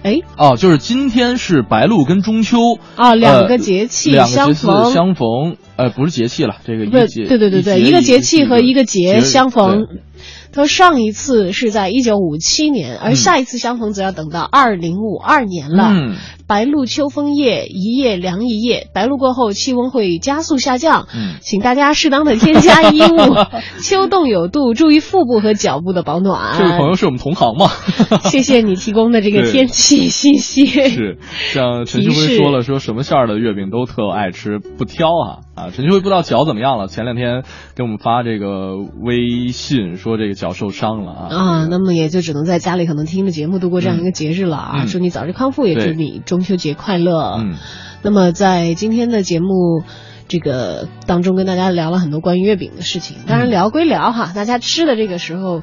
[0.03, 2.59] 哎，哦，就是今天是白露跟中秋
[2.97, 10.01] 啊两个呃节气两个节气相逢相逢，呃，不是节气了，这个一节对对对对，一一个节节气和一个节相逢对。
[10.53, 15.89] 他说上一次是在一九五七年，而嗯下一次相逢则要等到二零五二年了。
[15.93, 16.17] 嗯
[16.51, 18.89] 白露秋风夜，一夜凉一夜。
[18.93, 23.37] 白露过后，气温会加速下降，嗯，请大家适当的添加衣物，
[23.85, 26.59] 秋冻有度，注意腹部和脚部的保暖。
[26.59, 27.69] 这位朋友是我们同行嘛？
[28.29, 30.67] 谢谢你提供的这个天气信息。
[30.67, 31.19] 是，
[31.53, 35.71] 像陈志辉说了，说什么馅儿的月饼都特爱吃，不挑啊啊！
[35.73, 37.43] 陈秋辉不知道脚怎么样了，前两天
[37.75, 41.29] 给我们发这个微信说这个脚受伤了啊。
[41.31, 44.73] 啊，那么也就只能在家里可能听着节目度过这样一个节日了啊！
[44.83, 47.37] 嗯祝你早日康复，也祝你中秋节快乐。
[47.39, 47.55] 嗯，
[48.03, 49.83] 那么在今天的节目
[50.29, 53.19] 这个当中，跟大家聊了很多关于月饼的事情。
[53.27, 55.63] 当然嗯聊归聊哈，大家吃的这个时候，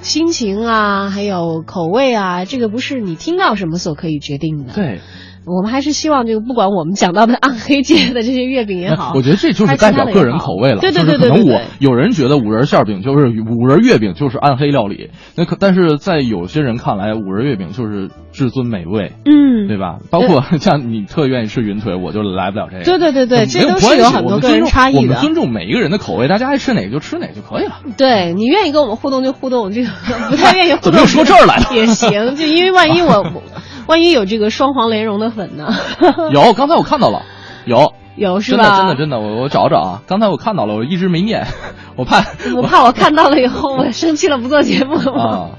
[0.00, 4.72] 心情啊，还有口味啊，这个不是你听到什么所可以决定的。
[4.72, 5.00] 对，
[5.46, 10.80] 我们还是希望这个不管我们讲到的暗黑界的这些月饼也好，我觉得这就是代表个人口味了。
[10.80, 19.98] 对对对对，可能我有人觉得五仁馅饼就是五仁月饼就是暗黑料理，那可但是在有些人看来，五仁月饼就是至尊美味，嗯，对吧？
[20.10, 22.84] 包括像你特愿意吃云腿，我就来不了这个。
[22.84, 25.00] 对对对对，这都是有很多个人差异的。
[25.00, 27.80] 我们尊重每一个人的口味，大家爱吃哪个就吃哪个就可以了。
[27.96, 29.90] 对你愿意跟我们互动就互动，这个
[30.30, 30.92] 不太愿意互动。
[30.92, 31.66] 怎么又说这儿来了？
[31.74, 33.24] 也行，就因为万一我。
[33.86, 35.74] 万一有这个双黄莲蓉的粉呢？
[36.32, 37.22] 有，刚才我看到了，
[37.64, 38.62] 有 有是吧？
[38.62, 40.02] 真的真的真的，我我找找啊！
[40.06, 41.46] 刚才我看到了，我一直没念，
[41.96, 42.24] 我怕
[42.56, 45.50] 我怕我看到了以后我生气了不做节目啊。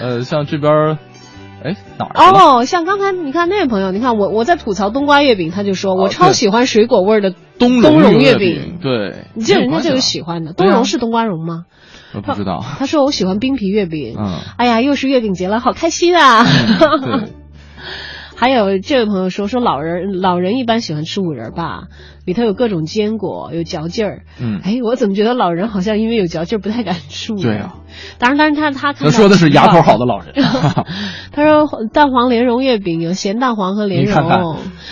[0.00, 0.98] 呃，像这边，
[1.62, 2.58] 哎哪儿？
[2.58, 8.78] 哦，像刚才你看那位朋友，你看我我在吐槽冬瓜月饼，他就说我超喜欢水果味的冬冬蓉月饼。
[8.82, 11.64] 对，你这人家就有喜欢的，冬蓉是冬瓜蓉吗？
[12.12, 12.64] 我不知道。
[12.78, 14.16] 他说我喜欢冰皮月饼。
[14.18, 14.40] 嗯。
[14.56, 16.44] 哎呀，又是月饼节了，好开心啊！
[16.44, 17.32] 对。
[18.40, 21.88] 还有这位朋友说说老人老人一般喜欢吃五仁吧，
[22.24, 24.22] 里头有各种坚果，有嚼劲儿。
[24.40, 27.42] 嗯，哎，我怎么觉得老人好像因为有嚼劲儿不太敢吃五仁？
[27.42, 27.74] 对啊，
[28.18, 30.32] 当然，当然他他他说的是牙口好的老人。
[31.32, 34.14] 他说蛋黄莲蓉月饼有咸蛋黄和莲蓉。
[34.14, 34.40] 看看，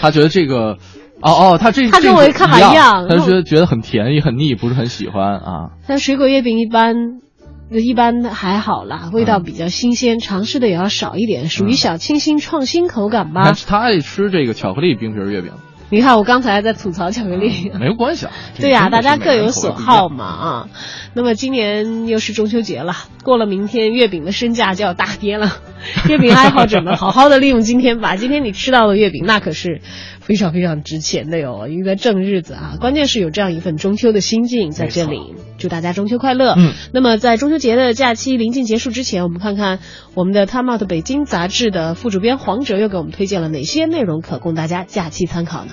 [0.03, 0.77] 他觉得这个
[1.23, 5.71] 哦哦，他这他跟我看法一样，他觉得觉得很甜也很腻，不是很喜欢啊。
[5.87, 7.23] 但水果月饼一般。
[7.71, 13.53] 一般还好啦，味道比较新鲜，尝试的也要少一点，属于小清新创新口感吧。
[13.67, 15.53] 他爱吃这个巧克力冰皮月饼。
[15.91, 18.33] 你看，我刚才在吐槽巧克力，没有关系啊。
[18.61, 20.69] 对呀，大家各有所好嘛啊。
[21.15, 25.51] 那么今年又是中秋节了，过了明天月饼的身价就要大跌了。
[26.09, 28.17] 月饼爱好者们，好好的利用今天吧。
[28.17, 29.81] 今天你吃到的月饼，那可是。
[30.29, 35.35] 非常非常值钱的哟，因为正日子啊，关键是有这样一份中秋的心境在这里。
[35.57, 36.53] 祝大家中秋快乐。
[36.55, 39.79] 嗯，那么在中秋节的假期临近结束之前，我们看看
[40.15, 45.73] 我们的《Time Out 北京》杂志的副主编黄哲又给我们推荐了哪些内容可供大家假期参考呢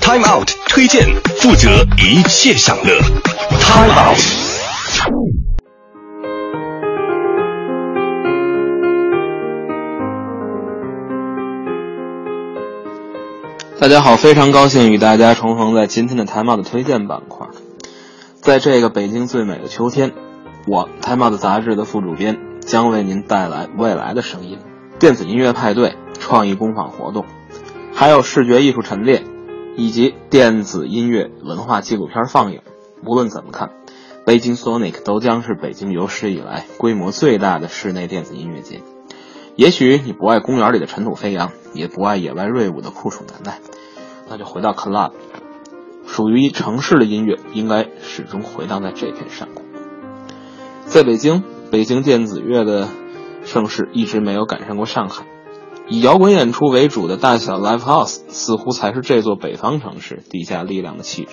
[0.00, 1.04] ？Time Out 推荐，
[1.36, 2.98] 负责一切享乐。
[3.60, 5.43] Time Out。
[13.84, 17.48] 大家好，非常高兴与大家重逢在今天的台帽的推荐板块。
[18.40, 20.14] 在这个北京最美的秋天，
[20.66, 24.58] 我台帽的杂志的副主编将为您带来未来的声音、
[24.98, 27.26] 电子音乐派对、创意工坊活动，
[27.92, 29.22] 还有视觉艺术陈列
[29.76, 32.62] 以及电子音乐文化纪录片放映。
[33.04, 33.68] 无论怎么看，
[34.24, 38.80] 北京 Sonic 都将是北京有史以来规模最大的室内电子音乐节。
[39.56, 43.60] 也许你不爱公园里的尘土飞扬，也不爱野外锐舞的酷暑难耐，
[44.28, 45.12] 那就回到 club。
[46.06, 49.62] 属于城市的音乐应该始终回荡在这片山谷。
[50.86, 52.88] 在北京，北京电子乐的
[53.44, 55.26] 盛世一直没有赶上过上海。
[55.88, 61.30] 以摇滚演出为主的大小 live house 似乎才是这座北方城市地下力量的气质。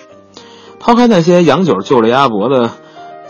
[0.80, 2.70] 抛开那些洋酒就着鸭脖的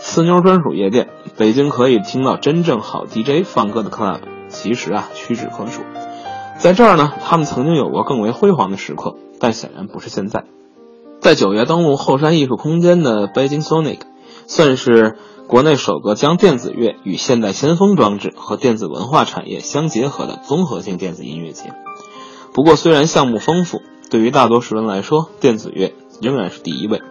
[0.01, 4.19] 呲妞专属夜店，北京可以听到真正好 DJ 放歌的 club。
[4.49, 5.81] 其实啊，屈指可数。
[6.63, 10.45] 在这儿呢，他们曾经有过更为辉煌的时刻，但显然不是现在。
[11.19, 13.99] 在九月登陆后山艺术空间的北京 Sonic，
[14.47, 15.17] 算是
[15.49, 21.73] 国内首个将电子乐与现代先锋装置和电子文化产业相结合的综合性电子音乐节。
[22.53, 27.01] 不过，虽然项目丰富，对于大多数人来说，电子乐仍然是第一位。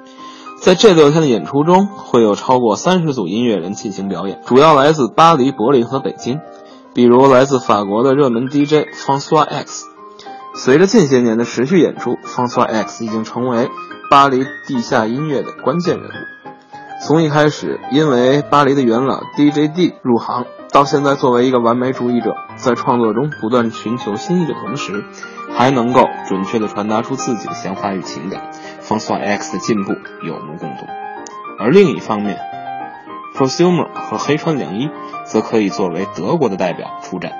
[0.62, 6.40] 在这六天的演出中，会有超过三十组音乐人进行表演，主要来自巴黎、柏林和北京。
[6.94, 9.86] 比如来自法国的热门 DJ François X，
[10.55, 13.70] 随着近些年的持续演出，François X 已经成为
[14.10, 16.12] 巴黎地下音乐的关键人物。
[17.06, 25.02] 从一开始因为巴黎的元老 DJ D 入行，到现在作为一个完美主义者，在创作中不断寻求新意的同时，
[25.56, 28.51] 还能够准确地传达出自己的想法与情感
[28.82, 29.93] ，François X 的进步
[30.27, 30.85] 有目共睹。
[31.59, 32.39] 而另一方面
[33.34, 34.88] ，Prosumer 和黑川良一。
[35.24, 37.32] 则可以作为德国的代表出战。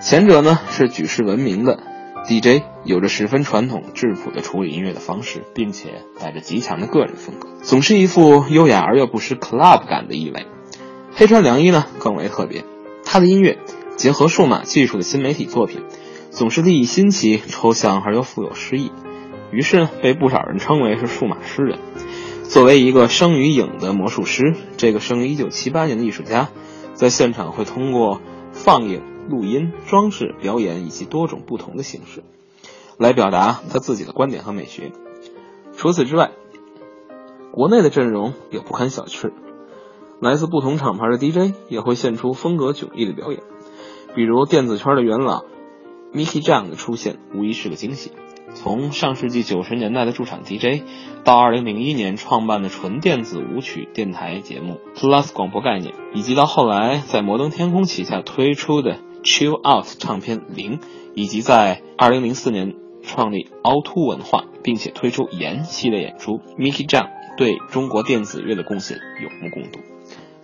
[0.00, 1.82] 前者呢是举世闻名的
[2.26, 10.46] DJ，有着十分传统质朴的处理音乐的方式，并且带着极强的个人风格，总是一副优雅而又不失 club 感的意味。
[11.14, 12.62] 黑川良一呢更为特别，
[13.06, 13.58] 他的音乐
[13.96, 15.82] 结合数码技术的新媒体作品，
[16.30, 18.92] 总是立意新奇、抽象而又富有诗意，
[19.50, 21.78] 于是呢被不少人称为是数码诗人。
[22.44, 26.50] 作为一个生于影的魔术师，这个生于一九七八年的艺术家。
[26.94, 28.20] 在现场会通过
[28.52, 32.22] 放映、录音、装饰、表演以及多种不同的形式，
[32.98, 34.92] 来表达他自己的观点和美学。
[35.76, 36.30] 除此之外，
[37.50, 39.32] 国内的阵容也不堪小觑，
[40.20, 43.42] 来自不同厂牌的 DJ 也会献出风格迥异的表演。
[44.14, 45.42] 比如电子圈的元老
[46.12, 48.12] Mickey j a n g 的出现，无疑是个惊喜。
[48.54, 50.82] 从上世纪九十年代的驻场 DJ，
[51.24, 60.80] 到二零零一年创办的纯电子舞曲电台节目 Plus 广播概念，以及到后来在摩登天空旗下推出的 Chill Out 唱片零，
[61.14, 69.80] 以及在二零零四年创立凹凸文化，并且推出岩系列演出，Mickey Zhang 对中国电子乐的贡献有目共睹。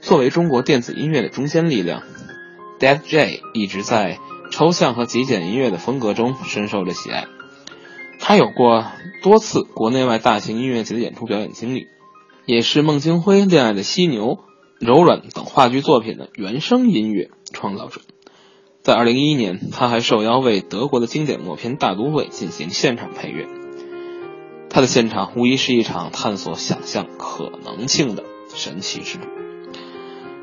[0.00, 2.02] 作为中国电子音乐的中坚力量
[2.78, 4.18] ，Dead J 一直在
[4.50, 7.26] 抽象和极简音乐的风格中深受着喜爱。
[8.20, 8.84] 他有过
[9.22, 11.88] 多次国内外大型音乐节的演出表演经历，
[12.46, 14.38] 也是孟京辉恋爱的犀牛、
[14.78, 18.02] 柔软等话剧作品的原声音乐创造者。
[18.82, 23.48] 在二零一一年，他还受邀为德国的经典默片《大都会》进行现场配乐。
[24.68, 28.24] 他的现场无疑是一场探索想象可能性的
[28.54, 29.24] 神奇之旅。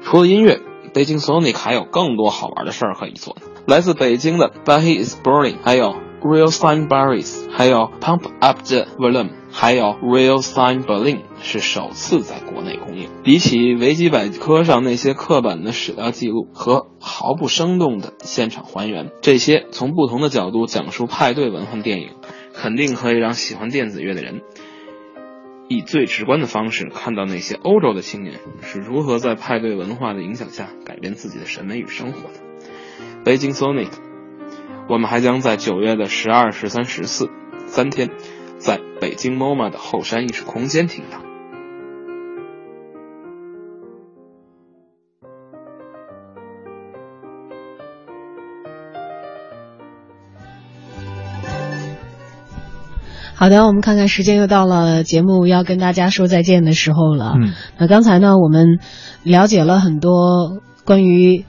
[0.04, 0.60] 除了音乐，
[0.94, 3.38] 北京 Sonic 还有更多好玩的事儿可以做。
[3.66, 13.10] 来自北京的 But He Is Burning，还有 Real Sign Barris，还有 Pump Up the Volume，还有 Real Sign Berlin 是首次在国内公映。
[13.23, 22.10] 比起维基百科上那些刻板的史料记录和毫不生动的现场还原，这些从不同的角度讲述派对文化电影，
[22.53, 24.41] 肯定可以让喜欢电子乐的人。
[25.69, 32.39] 以最直观的方式看到那些欧洲的青年是如何在派对文化的影响下改变自己的审美与生活的。
[33.26, 33.89] 北京 Sonic，
[34.90, 37.30] 我们还将在九月的十二、十三、十四
[37.68, 38.10] 三天，
[38.58, 41.20] 在北京 MoMA 的后山艺术空间听到。
[53.36, 57.34] 好的，我们看看时间又到了节目要跟大家说再见的时候了。
[57.36, 58.80] 嗯，那刚才呢，我们
[59.22, 61.46] 了解了很多关于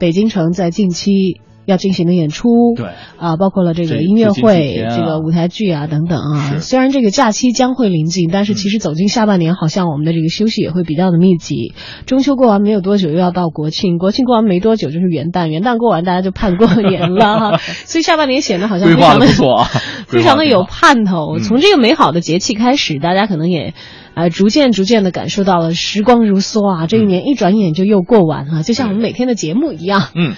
[0.00, 2.86] 北京城在近期要进行的演出，对
[3.18, 6.58] 啊，包括了这个音乐会、啊这个舞台剧啊等等啊。
[6.60, 11.74] 虽然这个假期将会临近，但是其实走进下半年，好像我们的这个休息也会比较的密集。
[12.06, 17.56] 中秋过完没有多久，又要到国庆，国庆过完没多久就是元旦，元旦过完大家就盼过年了哈。
[17.84, 19.68] 所以下半年显得好像非常的错啊，
[20.08, 21.36] 非常的有盼头。
[21.36, 23.74] 嗯从这个美好的节气开始，大家可能也。
[24.18, 30.08] 呃，逐渐逐渐的感受到了时光如梭啊，这一年一转眼就又过完了，就像我们每天的节目一样。
[30.16, 30.34] 嗯，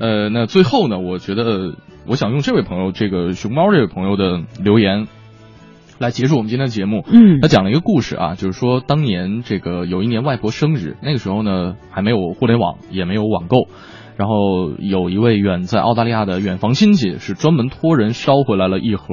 [0.00, 1.76] 呃，那最后呢，我觉得
[2.08, 5.06] 我想用这位朋友，这个熊猫这位朋友的留言。
[6.00, 7.04] 来结束我们今天的节目。
[7.06, 13.68] 嗯他讲了一个故事啊，就是说当年这个有一年外婆生日，那个时候呢还没有互联网，也没有网购，
[14.16, 19.04] 然后有一位远在澳大利亚的远房亲戚是专门托人捎回来了一盒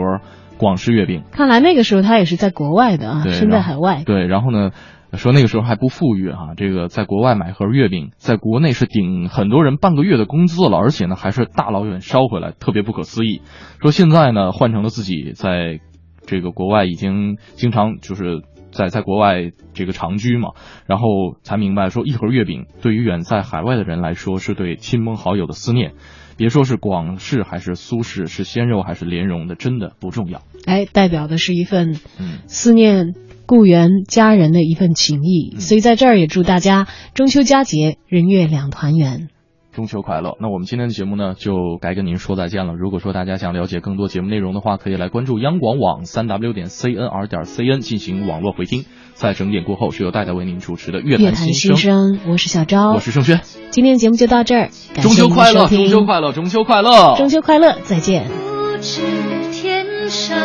[0.58, 1.24] 广式月饼。
[1.32, 4.04] 看来那个时候他也是在国外的啊，身在海外。
[4.06, 4.72] 对，然后呢，
[5.14, 13.42] 说那个时候还不富裕哈、这个在国外买盒月饼，在国内是顶很多人半个月的工资了，而且呢还是大老远捎回来，特别不可思议。
[13.82, 15.80] 说现在呢换成了自己在
[16.26, 18.42] 这个国外已经经常就是。
[18.70, 20.50] 在在国外这个长居嘛，
[20.86, 21.08] 然后
[21.42, 25.94] 才明白说一盒月饼对于远在海外的人来说是对亲朋好友的思念，
[26.38, 30.44] 别说是广式还是苏式，是鲜肉还是莲蓉的，真的不重要。
[30.66, 33.16] 哎，代表的是一份嗯思念
[33.46, 39.30] 故园家人的一份情谊，嗯所以在这儿也祝大家中秋佳节人月两团圆。
[39.78, 42.74] 中秋快乐，那我们今天的节目呢，就该跟您说再见了。
[42.74, 52.20] 如果说大家想了解更多节目内容的话，可以来关注央广网三 w 点 cnr 点 cn 进行网络回听，在整点过后，是由代代为您主持的乐坛新声。
[52.28, 53.42] 我是小昭，我是盛轩。
[53.70, 58.26] 今天的节目就到这儿，中秋快乐，中秋快乐，中秋快乐，中秋快乐，再见。
[58.28, 59.04] 不知
[59.52, 60.40] 天上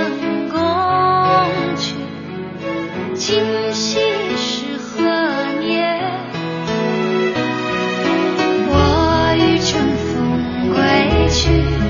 [0.50, 0.60] 宫
[1.74, 1.94] 阙，
[3.14, 3.42] 今
[3.72, 3.98] 夕
[4.36, 5.00] 是何
[5.58, 6.31] 年。
[10.82, 11.81] 归去。